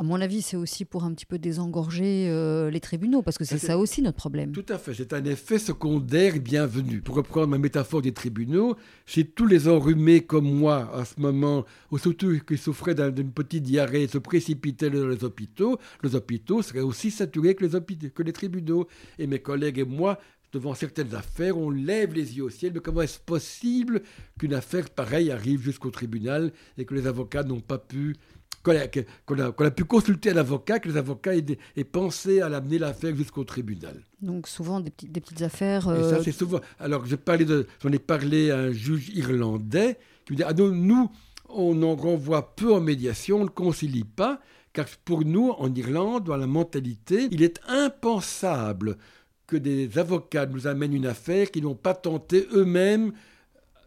à 0.00 0.02
mon 0.02 0.18
avis, 0.18 0.40
c'est 0.40 0.56
aussi 0.56 0.86
pour 0.86 1.04
un 1.04 1.12
petit 1.12 1.26
peu 1.26 1.38
désengorger 1.38 2.30
euh, 2.30 2.70
les 2.70 2.80
tribunaux, 2.80 3.20
parce 3.20 3.36
que 3.36 3.44
c'est 3.44 3.58
ça 3.58 3.76
aussi 3.76 4.00
notre 4.00 4.16
problème. 4.16 4.50
Tout 4.50 4.64
à 4.70 4.78
fait, 4.78 4.94
c'est 4.94 5.12
un 5.12 5.22
effet 5.26 5.58
secondaire 5.58 6.40
bienvenu. 6.40 7.02
Pour 7.02 7.16
reprendre 7.16 7.48
ma 7.48 7.58
métaphore 7.58 8.00
des 8.00 8.12
tribunaux, 8.12 8.76
si 9.04 9.26
tous 9.26 9.46
les 9.46 9.68
enrhumés 9.68 10.22
comme 10.22 10.50
moi, 10.50 10.90
à 10.94 11.04
ce 11.04 11.20
moment, 11.20 11.66
ou 11.90 11.98
surtout 11.98 12.38
qui 12.48 12.56
souffraient 12.56 12.94
d'une 12.94 13.30
petite 13.30 13.64
diarrhée, 13.64 14.08
se 14.08 14.16
précipitaient 14.16 14.88
dans 14.88 15.06
les 15.06 15.22
hôpitaux, 15.22 15.78
les 16.02 16.14
hôpitaux 16.14 16.62
seraient 16.62 16.80
aussi 16.80 17.10
saturés 17.10 17.54
que 17.54 17.66
les, 17.66 18.10
que 18.10 18.22
les 18.22 18.32
tribunaux. 18.32 18.88
Et 19.18 19.26
mes 19.26 19.40
collègues 19.40 19.80
et 19.80 19.84
moi, 19.84 20.18
devant 20.50 20.74
certaines 20.74 21.14
affaires, 21.14 21.58
on 21.58 21.68
lève 21.68 22.14
les 22.14 22.38
yeux 22.38 22.44
au 22.44 22.50
ciel. 22.50 22.72
Mais 22.74 22.80
comment 22.80 23.02
est-ce 23.02 23.20
possible 23.20 24.00
qu'une 24.38 24.54
affaire 24.54 24.88
pareille 24.88 25.30
arrive 25.30 25.60
jusqu'au 25.60 25.90
tribunal 25.90 26.52
et 26.78 26.86
que 26.86 26.94
les 26.94 27.06
avocats 27.06 27.42
n'ont 27.42 27.60
pas 27.60 27.78
pu 27.78 28.16
qu'on 28.62 29.38
a, 29.38 29.70
pu 29.70 29.84
consulter 29.84 30.30
un 30.30 30.36
avocat, 30.36 30.78
que 30.78 30.88
les 30.88 30.96
avocats 30.96 31.34
aient, 31.34 31.84
pensé 31.84 32.40
à 32.40 32.48
l'amener 32.48 32.78
l'affaire 32.78 33.16
jusqu'au 33.16 33.44
tribunal. 33.44 34.02
Donc 34.20 34.48
souvent 34.48 34.80
des, 34.80 34.90
petites, 34.90 35.12
des 35.12 35.20
petites 35.20 35.42
affaires. 35.42 35.82
Et 35.82 36.02
ça, 36.02 36.16
euh, 36.16 36.22
c'est 36.22 36.32
souvent. 36.32 36.60
Alors, 36.78 37.04
j'en 37.06 37.92
ai 37.92 37.98
parlé 37.98 38.50
à 38.50 38.58
un 38.58 38.72
juge 38.72 39.10
irlandais 39.14 39.98
qui 40.26 40.32
me 40.32 40.36
dit 40.36 40.42
Ah 40.44 40.52
non, 40.52 40.68
nous, 40.68 41.10
on 41.48 41.82
en 41.82 41.96
renvoie 41.96 42.54
peu 42.54 42.74
en 42.74 42.80
médiation, 42.80 43.40
on 43.40 43.44
ne 43.44 43.48
concilie 43.48 44.04
pas, 44.04 44.40
car 44.72 44.86
pour 45.04 45.24
nous, 45.24 45.50
en 45.50 45.74
Irlande, 45.74 46.24
dans 46.24 46.36
la 46.36 46.46
mentalité, 46.46 47.28
il 47.30 47.42
est 47.42 47.60
impensable 47.66 48.98
que 49.46 49.56
des 49.56 49.98
avocats 49.98 50.46
nous 50.46 50.66
amènent 50.66 50.94
une 50.94 51.06
affaire 51.06 51.50
qu'ils 51.50 51.64
n'ont 51.64 51.74
pas 51.74 51.94
tenté 51.94 52.46
eux-mêmes 52.52 53.12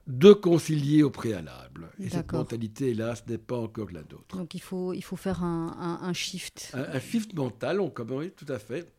de 0.07 0.33
concilier 0.33 1.03
au 1.03 1.09
préalable. 1.09 1.89
Et 1.99 2.09
cette 2.09 2.31
mentalité, 2.31 2.89
hélas, 2.89 3.23
n'est 3.27 3.37
pas 3.37 3.57
encore 3.57 3.91
la 3.91 4.01
nôtre. 4.01 4.37
Donc 4.37 4.53
il 4.53 4.61
faut, 4.61 4.93
il 4.93 5.01
faut 5.03 5.15
faire 5.15 5.43
un, 5.43 5.99
un, 6.01 6.13
shift. 6.13 6.73
Un, 6.73 6.99
shift 6.99 7.33
mental, 7.33 7.79
on 7.79 7.89
commence, 7.89 8.25
tout 8.35 8.51
à 8.51 8.59
fait. 8.59 8.91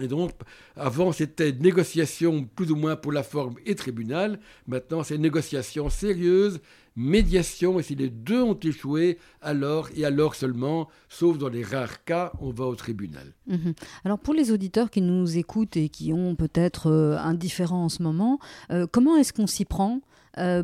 Et 0.00 0.06
donc, 0.06 0.30
avant, 0.76 1.12
c'était 1.12 1.52
négociation 1.52 2.44
plus 2.44 2.70
ou 2.70 2.76
moins 2.76 2.94
pour 2.96 3.12
la 3.12 3.22
forme 3.22 3.54
et 3.66 3.74
tribunal. 3.74 4.38
Maintenant, 4.66 5.02
c'est 5.02 5.18
négociation 5.18 5.88
sérieuse, 5.90 6.60
médiation. 6.94 7.80
Et 7.80 7.82
si 7.82 7.94
les 7.96 8.08
deux 8.08 8.40
ont 8.40 8.58
échoué, 8.58 9.18
alors 9.40 9.88
et 9.96 10.04
alors 10.04 10.34
seulement, 10.34 10.88
sauf 11.08 11.38
dans 11.38 11.48
les 11.48 11.64
rares 11.64 12.04
cas, 12.04 12.32
on 12.40 12.50
va 12.50 12.66
au 12.66 12.76
tribunal. 12.76 13.34
Mhm. 13.46 13.74
Alors, 14.04 14.18
pour 14.18 14.34
les 14.34 14.52
auditeurs 14.52 14.90
qui 14.90 15.00
nous 15.00 15.36
écoutent 15.36 15.76
et 15.76 15.88
qui 15.88 16.12
ont 16.12 16.36
peut-être 16.36 16.88
euh, 16.90 17.18
un 17.18 17.34
différent 17.34 17.84
en 17.84 17.88
ce 17.88 18.02
moment, 18.02 18.38
euh, 18.70 18.86
comment 18.90 19.16
est-ce 19.16 19.32
qu'on 19.32 19.46
s'y 19.46 19.64
prend 19.64 20.00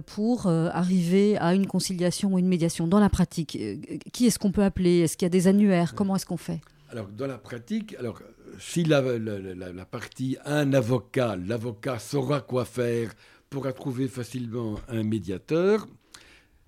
pour 0.06 0.46
euh, 0.46 0.68
arriver 0.72 1.36
à 1.38 1.54
une 1.54 1.66
conciliation 1.66 2.34
ou 2.34 2.38
une 2.38 2.48
médiation 2.48 2.86
dans 2.86 3.00
la 3.00 3.08
pratique 3.08 3.56
euh, 3.60 3.76
Qui 4.12 4.26
est-ce 4.26 4.38
qu'on 4.38 4.52
peut 4.52 4.62
appeler? 4.62 5.00
Est-ce 5.00 5.16
qu'il 5.16 5.26
y 5.26 5.26
a 5.26 5.30
des 5.30 5.46
annuaires? 5.48 5.94
Comment 5.94 6.16
est-ce 6.16 6.26
qu'on 6.26 6.36
fait? 6.36 6.60
Alors, 6.90 7.08
dans 7.08 7.26
la 7.26 7.38
pratique, 7.38 7.94
alors, 7.98 8.20
si 8.58 8.84
la, 8.84 9.00
la, 9.00 9.84
partie 9.84 10.36
a 10.44 10.58
un 10.58 10.72
avocat, 10.72 11.36
l'avocat 11.36 11.98
saura 11.98 12.40
quoi 12.40 12.64
faire, 12.64 13.12
pourra 13.50 13.72
trouver 13.72 14.08
facilement 14.08 14.78
un 14.88 15.02
médiateur. 15.02 15.86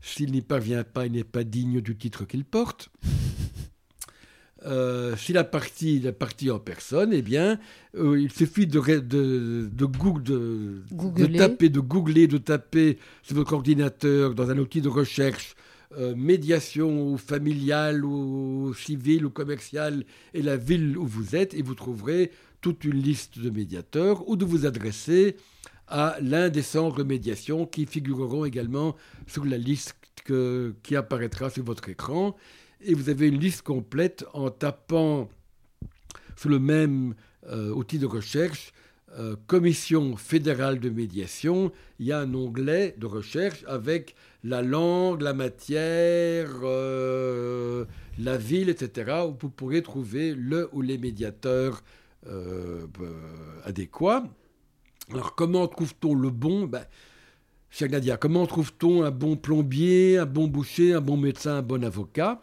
S'il 0.01 0.33
n'y 0.33 0.43
parvient 0.43 0.85
pas, 0.85 1.07
il 1.07 1.13
n'est 1.13 1.25
pas 1.25 1.45
digne 1.45 1.81
du 1.81 1.97
titre 1.97 2.25
qu'il 2.25 2.45
porte. 2.45 2.91
Euh, 4.67 5.17
si 5.17 5.33
la 5.33 5.45
partie, 5.45 6.01
la 6.01 6.13
partie 6.13 6.51
en 6.51 6.59
personne, 6.59 7.13
eh 7.13 7.23
bien, 7.23 7.59
euh, 7.97 8.21
il 8.21 8.33
suffit 8.33 8.67
de, 8.67 8.81
de, 8.99 9.69
de, 9.73 9.85
Google, 9.85 10.23
de, 10.25 11.27
taper, 11.27 11.69
de 11.69 11.79
googler, 11.79 12.27
de 12.27 12.39
taper 12.39 12.99
sur 13.23 13.37
votre 13.37 13.53
ordinateur 13.53 14.35
dans 14.35 14.51
un 14.51 14.59
outil 14.59 14.81
de 14.81 14.89
recherche 14.89 15.55
euh, 15.97 16.17
médiation 16.17 17.13
ou 17.13 17.17
familiale 17.17 18.05
ou 18.05 18.75
civile 18.75 19.25
ou 19.27 19.31
commerciale 19.31 20.05
et 20.35 20.43
la 20.43 20.57
ville 20.57 20.99
où 20.99 21.07
vous 21.07 21.37
êtes 21.37 21.55
et 21.55 21.63
vous 21.63 21.77
trouverez 21.77 22.33
toute 22.61 22.85
une 22.85 23.01
liste 23.01 23.39
de 23.39 23.51
médiateurs 23.51 24.29
ou 24.29 24.35
de 24.35 24.45
vous 24.45 24.67
adresser 24.67 25.37
à 25.87 26.17
l'un 26.21 26.49
des 26.49 26.63
centres 26.63 26.97
de 26.97 27.05
médiation 27.05 27.67
qui 27.67 27.87
figureront 27.87 28.45
également 28.45 28.97
sur 29.29 29.45
la 29.45 29.59
liste 29.59 29.95
que, 30.25 30.75
qui 30.83 30.97
apparaîtra 30.97 31.51
sur 31.51 31.63
votre 31.63 31.89
écran 31.89 32.37
et 32.81 32.95
vous 32.95 33.09
avez 33.09 33.29
une 33.29 33.39
liste 33.39 33.63
complète 33.63 34.25
en 34.33 34.51
tapant 34.51 35.29
sur 36.37 36.51
le 36.51 36.59
même 36.59 37.15
euh, 37.49 37.71
outil 37.71 37.99
de 37.99 38.07
recherche 38.07 38.73
euh, 39.19 39.37
Commission 39.47 40.17
fédérale 40.17 40.79
de 40.79 40.91
médiation, 40.91 41.73
il 41.99 42.07
y 42.07 42.13
a 42.13 42.19
un 42.19 42.35
onglet 42.35 42.95
de 42.99 43.07
recherche 43.07 43.65
avec 43.67 44.15
la 44.45 44.61
langue, 44.63 45.23
la 45.23 45.33
matière, 45.33 46.51
euh, 46.63 47.87
la 48.19 48.37
ville, 48.37 48.69
etc., 48.69 49.23
où 49.27 49.35
vous 49.41 49.49
pourrez 49.49 49.83
trouver 49.83 50.35
le 50.35 50.69
ou 50.73 50.83
les 50.83 50.99
médiateurs 50.99 51.83
adéquats. 53.65 54.25
Alors 55.13 55.37
comment 55.37 55.69
trouve-t-on 55.69 56.15
le 56.15 56.31
bon? 56.31 56.67
Ben, 56.67 56.85
Nadia, 57.81 58.17
comment 58.17 58.47
trouve-t-on 58.47 59.05
un 59.05 59.11
bon 59.13 59.37
plombier, 59.37 60.19
un 60.19 60.27
bon 60.27 60.49
boucher, 60.49 60.95
un 60.95 61.01
bon 61.01 61.17
médecin, 61.17 61.59
un 61.59 61.63
bon 61.63 61.85
avocat? 61.85 62.43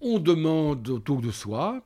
On 0.00 0.18
demande 0.18 0.88
autour 0.88 1.20
de 1.20 1.30
soi, 1.30 1.82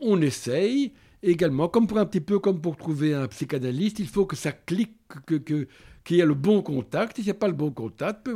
on 0.00 0.20
essaye. 0.20 0.92
Également, 1.22 1.68
comme 1.68 1.86
pour 1.86 1.98
un 1.98 2.06
petit 2.06 2.22
peu 2.22 2.38
comme 2.38 2.62
pour 2.62 2.76
trouver 2.76 3.12
un 3.12 3.28
psychanalyste, 3.28 3.98
il 3.98 4.08
faut 4.08 4.24
que 4.24 4.36
ça 4.36 4.52
clique, 4.52 4.96
que, 5.26 5.36
qu'il 5.36 6.16
y 6.16 6.20
ait 6.20 6.26
le 6.26 6.34
bon 6.34 6.62
contact. 6.62 7.16
S'il 7.16 7.26
n'y 7.26 7.30
a 7.30 7.34
pas 7.34 7.48
le 7.48 7.52
bon 7.52 7.70
contact, 7.70 8.30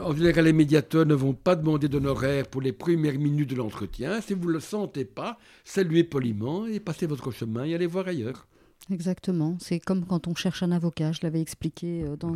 en 0.00 0.14
général, 0.14 0.44
les 0.44 0.52
médiateurs 0.52 1.06
ne 1.06 1.14
vont 1.14 1.34
pas 1.34 1.56
demander 1.56 1.88
d'honoraires 1.88 2.46
pour 2.46 2.62
les 2.62 2.72
premières 2.72 3.18
minutes 3.18 3.50
de 3.50 3.56
l'entretien. 3.56 4.20
Si 4.20 4.34
vous 4.34 4.46
ne 4.46 4.52
le 4.52 4.60
sentez 4.60 5.04
pas, 5.04 5.38
saluez 5.64 6.04
poliment 6.04 6.66
et 6.66 6.78
passez 6.78 7.06
votre 7.06 7.32
chemin 7.32 7.64
et 7.64 7.74
allez 7.74 7.86
voir 7.86 8.06
ailleurs. 8.06 8.46
Exactement. 8.90 9.56
C'est 9.60 9.78
comme 9.80 10.04
quand 10.06 10.26
on 10.26 10.34
cherche 10.34 10.62
un 10.62 10.72
avocat. 10.72 11.12
Je 11.12 11.20
l'avais 11.22 11.40
expliqué 11.40 12.02
euh, 12.02 12.16
dans, 12.16 12.34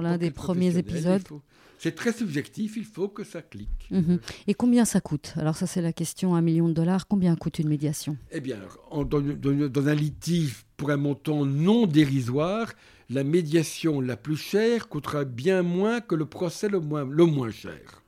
l'un 0.00 0.18
des 0.18 0.30
premiers 0.30 0.76
épisodes. 0.76 1.26
faut- 1.26 1.42
C'est 1.78 1.94
très 1.94 2.12
subjectif, 2.12 2.76
il 2.76 2.84
faut 2.84 3.08
que 3.08 3.24
ça 3.24 3.40
clique. 3.42 3.88
Mhm. 3.90 4.20
Et 4.46 4.54
combien 4.54 4.84
ça 4.84 5.00
coûte? 5.00 5.32
Alors 5.36 5.56
ça, 5.56 5.66
c'est 5.66 5.80
la 5.82 5.92
question. 5.92 6.34
Un 6.34 6.42
million 6.42 6.68
de 6.68 6.74
dollars, 6.74 7.08
combien 7.08 7.34
coûte 7.36 7.58
une 7.58 7.68
médiation? 7.68 8.16
Eh 8.30 8.40
bien, 8.40 8.58
en- 8.90 9.04
dans, 9.04 9.20
dans- 9.20 9.68
dans 9.68 9.88
un 9.88 9.94
litige 9.94 10.64
pour 10.76 10.90
un 10.90 10.96
montant 10.98 11.44
non 11.46 11.86
dérisoire, 11.86 12.72
la 13.08 13.24
médiation 13.24 14.00
la 14.00 14.16
plus 14.16 14.36
chère 14.36 14.88
coûtera 14.88 15.24
bien 15.24 15.62
moins 15.62 16.00
que 16.00 16.14
le 16.14 16.26
procès 16.26 16.68
le 16.68 16.80
moins, 16.80 17.04
le 17.04 17.24
moins 17.24 17.50
cher. 17.50 18.02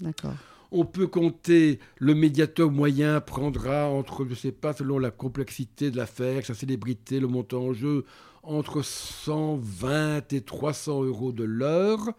D'accord. 0.00 0.34
On 0.72 0.84
peut 0.84 1.06
compter, 1.06 1.78
le 1.98 2.14
médiateur 2.14 2.70
moyen 2.70 3.20
prendra 3.20 3.88
entre, 3.88 4.24
je 4.24 4.30
ne 4.30 4.34
sais 4.34 4.52
pas, 4.52 4.72
selon 4.72 4.98
la 4.98 5.10
complexité 5.10 5.90
de 5.90 5.96
l'affaire, 5.96 6.44
sa 6.44 6.54
célébrité, 6.54 7.20
le 7.20 7.28
montant 7.28 7.62
en 7.62 7.72
jeu, 7.72 8.04
entre 8.42 8.82
120 8.82 10.32
et 10.32 10.40
300 10.40 11.04
euros 11.04 11.32
de 11.32 11.44
l'heure, 11.44 12.12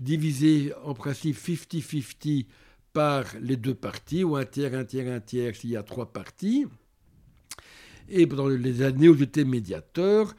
divisé 0.00 0.72
en 0.84 0.94
principe 0.94 1.36
50-50 1.36 2.46
par 2.92 3.24
les 3.40 3.56
deux 3.56 3.74
parties, 3.74 4.22
ou 4.22 4.36
un 4.36 4.44
tiers, 4.44 4.74
un 4.74 4.84
tiers, 4.84 5.12
un 5.12 5.20
tiers 5.20 5.56
s'il 5.56 5.70
y 5.70 5.76
a 5.76 5.82
trois 5.82 6.12
parties. 6.12 6.66
Et 8.08 8.26
pendant 8.26 8.48
les 8.48 8.82
années 8.82 9.08
où 9.08 9.16
j'étais 9.16 9.44
médiateur, 9.44 10.34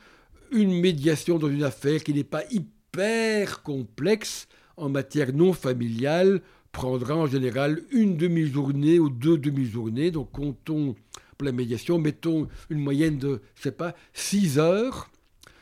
une 0.51 0.79
médiation 0.79 1.39
dans 1.39 1.49
une 1.49 1.63
affaire 1.63 2.03
qui 2.03 2.13
n'est 2.13 2.23
pas 2.23 2.43
hyper 2.51 3.63
complexe 3.63 4.47
en 4.77 4.89
matière 4.89 5.33
non 5.33 5.53
familiale 5.53 6.41
prendra 6.75 7.15
en 7.15 7.25
général 7.25 7.81
une 7.91 8.17
demi-journée 8.17 8.99
ou 8.99 9.09
deux 9.09 9.37
demi-journées. 9.37 10.11
Donc 10.11 10.31
comptons 10.33 10.93
pour 11.37 11.45
la 11.45 11.53
médiation, 11.53 11.97
mettons 11.99 12.49
une 12.69 12.79
moyenne 12.79 13.17
de, 13.17 13.41
je 13.55 13.63
sais 13.63 13.71
pas, 13.71 13.95
6 14.13 14.59
heures, 14.59 15.09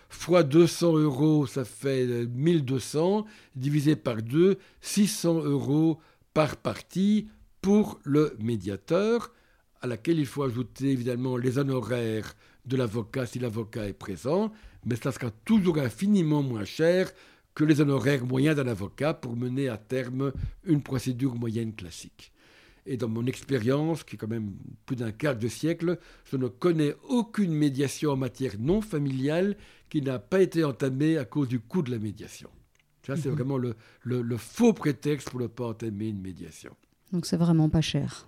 fois 0.10 0.42
200 0.42 0.98
euros, 0.98 1.46
ça 1.46 1.66
fait 1.66 2.08
euh, 2.08 2.26
1200, 2.34 3.26
divisé 3.56 3.96
par 3.96 4.24
2, 4.24 4.58
600 4.82 5.44
euros 5.44 6.00
par 6.34 6.58
partie 6.58 7.28
pour 7.62 8.00
le 8.04 8.36
médiateur, 8.40 9.32
à 9.82 9.88
laquelle 9.88 10.18
il 10.18 10.26
faut 10.26 10.42
ajouter 10.42 10.90
évidemment 10.90 11.38
les 11.38 11.60
honoraires 11.60 12.34
de 12.66 12.76
l'avocat 12.76 13.28
si 13.28 13.38
l'avocat 13.38 13.88
est 13.88 13.94
présent, 13.94 14.52
mais 14.84 14.96
ça 14.96 15.12
sera 15.12 15.30
toujours 15.46 15.78
infiniment 15.78 16.42
moins 16.42 16.66
cher 16.66 17.12
que 17.56 17.64
les 17.64 17.82
honoraires 17.82 18.26
moyens 18.26 18.56
d'un 18.56 18.68
avocat 18.68 19.14
pour 19.14 19.36
mener 19.36 19.70
à 19.70 19.78
terme 19.78 20.32
une 20.66 20.82
procédure 20.82 21.36
moyenne 21.36 21.74
classique. 21.74 22.32
Et 22.86 22.98
dans 22.98 23.08
mon 23.08 23.26
expérience, 23.28 24.04
qui 24.04 24.16
est 24.16 24.18
quand 24.18 24.28
même 24.28 24.52
plus 24.86 24.96
d'un 24.98 25.12
quart 25.12 25.38
de 25.38 25.48
siècle, 25.48 26.00
je 26.30 26.36
ne 26.36 26.48
connais 26.48 26.96
aucune 27.08 27.54
médiation 27.54 28.12
en 28.12 28.18
matière 28.18 28.54
non 28.60 28.82
familiale 28.82 29.56
qui 29.90 30.02
n'a 30.02 30.20
pas 30.20 30.42
été 30.42 30.64
entamée 30.66 31.18
à 31.18 31.24
cause 31.26 31.48
du 31.48 31.60
coût 31.60 31.82
de 31.82 31.92
la 31.92 32.00
médiation. 32.00 32.50
Ça, 33.06 33.16
c'est 33.16 33.30
Mhm. 33.30 33.36
vraiment 33.36 33.58
le, 33.58 33.76
le- 34.04 34.22
le 34.22 34.38
faux 34.38 34.74
prétexte 34.74 35.30
pour 35.30 35.40
ne 35.40 35.48
pas 35.48 35.68
entamer 35.68 36.08
une 36.10 36.22
médiation. 36.22 36.76
Donc 37.12 37.26
c'est 37.26 37.38
vraiment 37.38 37.70
pas 37.70 37.82
cher. 37.82 38.28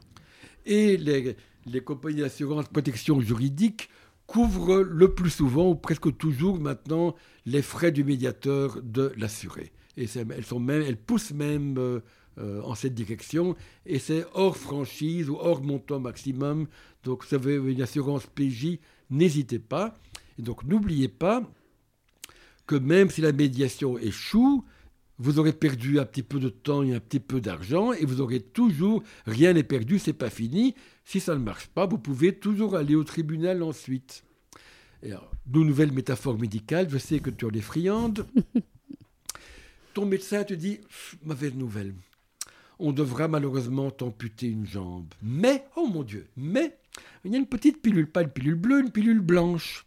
Et 0.66 0.96
les, 0.98 1.36
les 1.66 1.82
compagnies 1.82 2.22
d'assurance 2.22 2.66
protection 2.68 3.20
juridique 3.20 3.90
couvrent 4.28 4.82
le 4.82 5.14
plus 5.14 5.30
souvent, 5.30 5.70
ou 5.70 5.76
presque 5.76 6.16
toujours 6.18 6.60
maintenant, 6.60 7.16
les 7.46 7.62
frais 7.62 7.92
du 7.92 8.04
médiateur 8.04 8.82
de 8.82 9.12
l'assuré. 9.18 9.72
Et 9.98 10.08
elles, 10.16 10.46
sont 10.46 10.60
même, 10.60 10.82
elles 10.82 10.98
poussent 10.98 11.32
même 11.32 11.78
euh, 11.78 12.00
euh, 12.38 12.62
en 12.64 12.76
cette 12.76 12.94
direction, 12.94 13.56
et 13.86 14.00
c'est 14.00 14.26
hors 14.34 14.58
franchise 14.58 15.30
ou 15.30 15.38
hors 15.40 15.64
montant 15.64 16.00
maximum. 16.00 16.68
Donc, 17.04 17.24
si 17.24 17.36
vous 17.36 17.48
avez 17.48 17.72
une 17.72 17.82
assurance 17.82 18.26
PJ, 18.26 18.80
n'hésitez 19.10 19.60
pas. 19.60 19.96
Et 20.38 20.42
donc, 20.42 20.64
n'oubliez 20.64 21.08
pas 21.08 21.44
que 22.68 22.76
même 22.76 23.10
si 23.10 23.22
la 23.22 23.32
médiation 23.32 23.98
échoue, 23.98 24.66
vous 25.18 25.40
aurez 25.40 25.54
perdu 25.54 26.00
un 26.00 26.06
petit 26.06 26.24
peu 26.24 26.40
de 26.40 26.50
temps 26.50 26.84
et 26.84 26.94
un 26.94 27.00
petit 27.00 27.20
peu 27.20 27.40
d'argent, 27.40 27.94
et 27.94 28.06
vous 28.06 28.22
aurez 28.22 28.42
toujours, 28.42 29.04
rien 29.26 29.54
n'est 29.54 29.64
perdu, 29.64 30.00
c'est 30.00 30.14
pas 30.14 30.30
fini. 30.30 30.76
Si 31.06 31.20
ça 31.20 31.36
ne 31.36 31.40
marche 31.40 31.68
pas, 31.68 31.86
vous 31.86 31.98
pouvez 31.98 32.34
toujours 32.38 32.76
aller 32.76 32.96
au 32.96 33.04
tribunal 33.04 33.64
ensuite. 33.64 34.24
Et 35.04 35.12
alors, 35.12 35.32
de 35.46 35.60
nouvelles 35.60 35.92
métaphores 35.92 36.38
médicales, 36.38 36.90
je 36.90 36.98
sais 36.98 37.20
que 37.20 37.30
tu 37.30 37.46
en 37.46 37.52
es 37.52 37.62
friande. 37.62 38.26
Ton 39.94 40.06
médecin 40.06 40.44
te 40.44 40.54
dit, 40.54 40.80
mauvaise 41.24 41.54
nouvelle, 41.54 41.94
on 42.80 42.92
devra 42.92 43.28
malheureusement 43.28 43.92
t'amputer 43.92 44.48
une 44.48 44.66
jambe. 44.66 45.14
Mais, 45.22 45.66
oh 45.76 45.88
mon 45.88 46.04
Dieu, 46.04 46.28
mais, 46.36 46.78
il 47.24 47.32
y 47.32 47.36
a 47.36 47.38
une 47.38 47.46
petite 47.46 47.82
pilule, 47.82 48.12
pas 48.12 48.24
une 48.24 48.30
pilule 48.30 48.56
bleue, 48.56 48.82
une 48.82 48.92
pilule 48.92 49.22
blanche. 49.22 49.86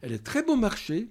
Elle 0.00 0.12
est 0.12 0.24
très 0.24 0.42
bon 0.42 0.56
marché, 0.56 1.08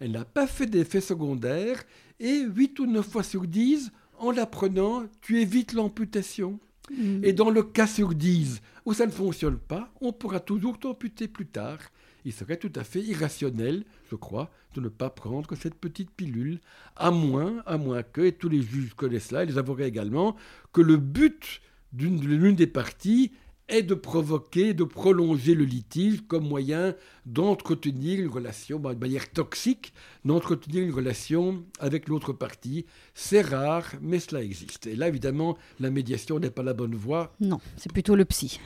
elle 0.00 0.12
n'a 0.12 0.24
pas 0.24 0.46
fait 0.46 0.66
d'effet 0.66 1.00
secondaire, 1.00 1.82
et 2.20 2.40
8 2.42 2.78
ou 2.80 2.86
9 2.86 3.06
fois 3.08 3.22
sur 3.22 3.46
10, 3.46 3.90
en 4.18 4.30
la 4.30 4.46
prenant, 4.46 5.04
tu 5.20 5.40
évites 5.40 5.72
l'amputation. 5.72 6.58
Et 7.22 7.32
dans 7.34 7.50
le 7.50 7.62
cas 7.62 7.86
sur 7.86 8.14
10 8.14 8.60
où 8.86 8.94
ça 8.94 9.04
ne 9.06 9.10
fonctionne 9.10 9.58
pas, 9.58 9.92
on 10.00 10.12
pourra 10.12 10.40
toujours 10.40 10.78
t'amputer 10.78 11.28
plus 11.28 11.46
tard. 11.46 11.78
Il 12.24 12.32
serait 12.32 12.56
tout 12.56 12.72
à 12.74 12.82
fait 12.84 13.00
irrationnel, 13.02 13.84
je 14.10 14.16
crois, 14.16 14.50
de 14.74 14.80
ne 14.80 14.88
pas 14.88 15.10
prendre 15.10 15.54
cette 15.54 15.74
petite 15.74 16.10
pilule, 16.10 16.60
à 16.96 17.10
moins, 17.10 17.62
à 17.66 17.76
moins 17.76 18.02
que, 18.02 18.22
et 18.22 18.32
tous 18.32 18.48
les 18.48 18.62
juges 18.62 18.94
connaissent 18.94 19.28
cela, 19.28 19.42
et 19.42 19.46
les 19.46 19.58
avocats 19.58 19.86
également, 19.86 20.34
que 20.72 20.80
le 20.80 20.96
but 20.96 21.60
d'une- 21.92 22.24
l'une 22.24 22.56
des 22.56 22.66
parties 22.66 23.32
est 23.68 23.82
de 23.82 23.94
provoquer, 23.94 24.74
de 24.74 24.84
prolonger 24.84 25.54
le 25.54 25.64
litige 25.64 26.22
comme 26.26 26.48
moyen 26.48 26.94
d'entretenir 27.26 28.20
une 28.20 28.30
relation, 28.30 28.78
de 28.78 28.94
manière 28.94 29.30
toxique, 29.30 29.92
d'entretenir 30.24 30.82
une 30.82 30.92
relation 30.92 31.64
avec 31.78 32.08
l'autre 32.08 32.32
partie. 32.32 32.86
C'est 33.14 33.42
rare, 33.42 33.92
mais 34.00 34.20
cela 34.20 34.42
existe. 34.42 34.86
Et 34.86 34.96
là, 34.96 35.08
évidemment, 35.08 35.58
la 35.80 35.90
médiation 35.90 36.38
n'est 36.38 36.50
pas 36.50 36.62
la 36.62 36.74
bonne 36.74 36.94
voie 36.94 37.34
Non, 37.40 37.60
c'est 37.76 37.92
plutôt 37.92 38.16
le 38.16 38.24
psy. 38.24 38.58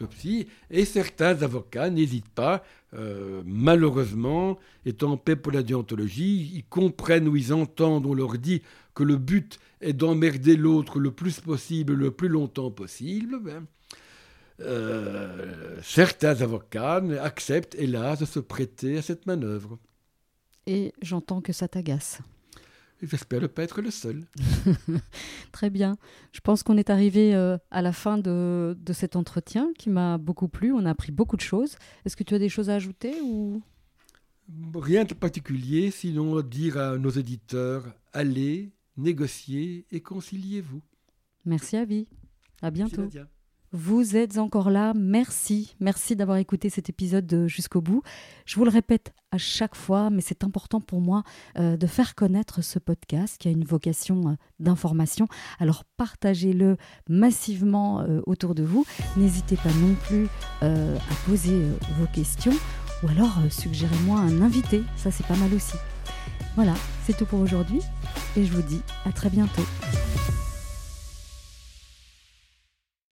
le 0.00 0.06
psy, 0.06 0.46
et 0.70 0.84
certains 0.84 1.42
avocats 1.42 1.90
n'hésitent 1.90 2.28
pas, 2.28 2.62
euh, 2.94 3.42
malheureusement, 3.44 4.58
étant 4.84 5.12
en 5.12 5.16
paix 5.16 5.36
pour 5.36 5.52
la 5.52 5.62
déontologie, 5.62 6.52
ils 6.54 6.64
comprennent 6.64 7.28
ou 7.28 7.36
ils 7.36 7.52
entendent, 7.52 8.06
on 8.06 8.14
leur 8.14 8.38
dit 8.38 8.62
que 8.94 9.02
le 9.02 9.16
but 9.16 9.58
est 9.80 9.92
d'emmerder 9.92 10.56
l'autre 10.56 10.98
le 10.98 11.10
plus 11.10 11.40
possible, 11.40 11.92
le 11.92 12.10
plus 12.10 12.28
longtemps 12.28 12.70
possible. 12.70 13.38
ben, 13.42 13.66
euh, 14.60 15.78
certains 15.82 16.40
avocats 16.40 17.02
acceptent, 17.20 17.74
hélas, 17.76 18.20
de 18.20 18.24
se 18.24 18.38
prêter 18.40 18.98
à 18.98 19.02
cette 19.02 19.26
manœuvre. 19.26 19.78
Et 20.66 20.92
j'entends 21.02 21.40
que 21.40 21.52
ça 21.52 21.68
t'agace. 21.68 22.20
J'espère 23.02 23.42
ne 23.42 23.46
pas 23.46 23.62
être 23.62 23.82
le 23.82 23.90
seul. 23.90 24.24
Très 25.52 25.68
bien. 25.68 25.98
Je 26.32 26.40
pense 26.40 26.62
qu'on 26.62 26.78
est 26.78 26.88
arrivé 26.88 27.34
euh, 27.34 27.58
à 27.70 27.82
la 27.82 27.92
fin 27.92 28.16
de, 28.16 28.76
de 28.80 28.92
cet 28.94 29.16
entretien 29.16 29.70
qui 29.78 29.90
m'a 29.90 30.16
beaucoup 30.16 30.48
plu. 30.48 30.72
On 30.72 30.86
a 30.86 30.90
appris 30.90 31.12
beaucoup 31.12 31.36
de 31.36 31.42
choses. 31.42 31.76
Est-ce 32.04 32.16
que 32.16 32.24
tu 32.24 32.34
as 32.34 32.38
des 32.38 32.48
choses 32.48 32.70
à 32.70 32.74
ajouter 32.74 33.14
ou? 33.22 33.62
Rien 34.74 35.04
de 35.04 35.12
particulier, 35.12 35.90
sinon 35.90 36.40
dire 36.40 36.78
à 36.78 36.96
nos 36.96 37.10
éditeurs, 37.10 37.84
allez, 38.12 38.70
négociez 38.96 39.86
et 39.90 40.00
conciliez-vous. 40.00 40.80
Merci 41.44 41.76
Avi. 41.76 42.06
À 42.62 42.70
bientôt. 42.70 43.02
Nadia. 43.02 43.28
Vous 43.78 44.16
êtes 44.16 44.38
encore 44.38 44.70
là, 44.70 44.94
merci. 44.96 45.76
Merci 45.80 46.16
d'avoir 46.16 46.38
écouté 46.38 46.70
cet 46.70 46.88
épisode 46.88 47.44
jusqu'au 47.46 47.82
bout. 47.82 48.00
Je 48.46 48.56
vous 48.56 48.64
le 48.64 48.70
répète 48.70 49.12
à 49.32 49.36
chaque 49.36 49.74
fois, 49.74 50.08
mais 50.08 50.22
c'est 50.22 50.44
important 50.44 50.80
pour 50.80 51.02
moi 51.02 51.24
euh, 51.58 51.76
de 51.76 51.86
faire 51.86 52.14
connaître 52.14 52.62
ce 52.62 52.78
podcast 52.78 53.36
qui 53.38 53.48
a 53.48 53.50
une 53.50 53.64
vocation 53.64 54.28
euh, 54.28 54.32
d'information. 54.60 55.28
Alors 55.58 55.84
partagez-le 55.98 56.78
massivement 57.10 58.00
euh, 58.00 58.22
autour 58.24 58.54
de 58.54 58.62
vous. 58.62 58.86
N'hésitez 59.18 59.56
pas 59.56 59.74
non 59.74 59.94
plus 60.06 60.26
à 60.62 61.14
poser 61.26 61.60
vos 61.98 62.06
questions 62.14 62.54
ou 63.02 63.08
alors 63.08 63.36
suggérez-moi 63.50 64.18
un 64.18 64.40
invité, 64.40 64.82
ça 64.96 65.10
c'est 65.10 65.26
pas 65.26 65.36
mal 65.36 65.52
aussi. 65.52 65.76
Voilà, 66.54 66.72
c'est 67.04 67.14
tout 67.14 67.26
pour 67.26 67.40
aujourd'hui 67.40 67.82
et 68.38 68.44
je 68.46 68.52
vous 68.54 68.62
dis 68.62 68.80
à 69.04 69.12
très 69.12 69.28
bientôt. 69.28 69.64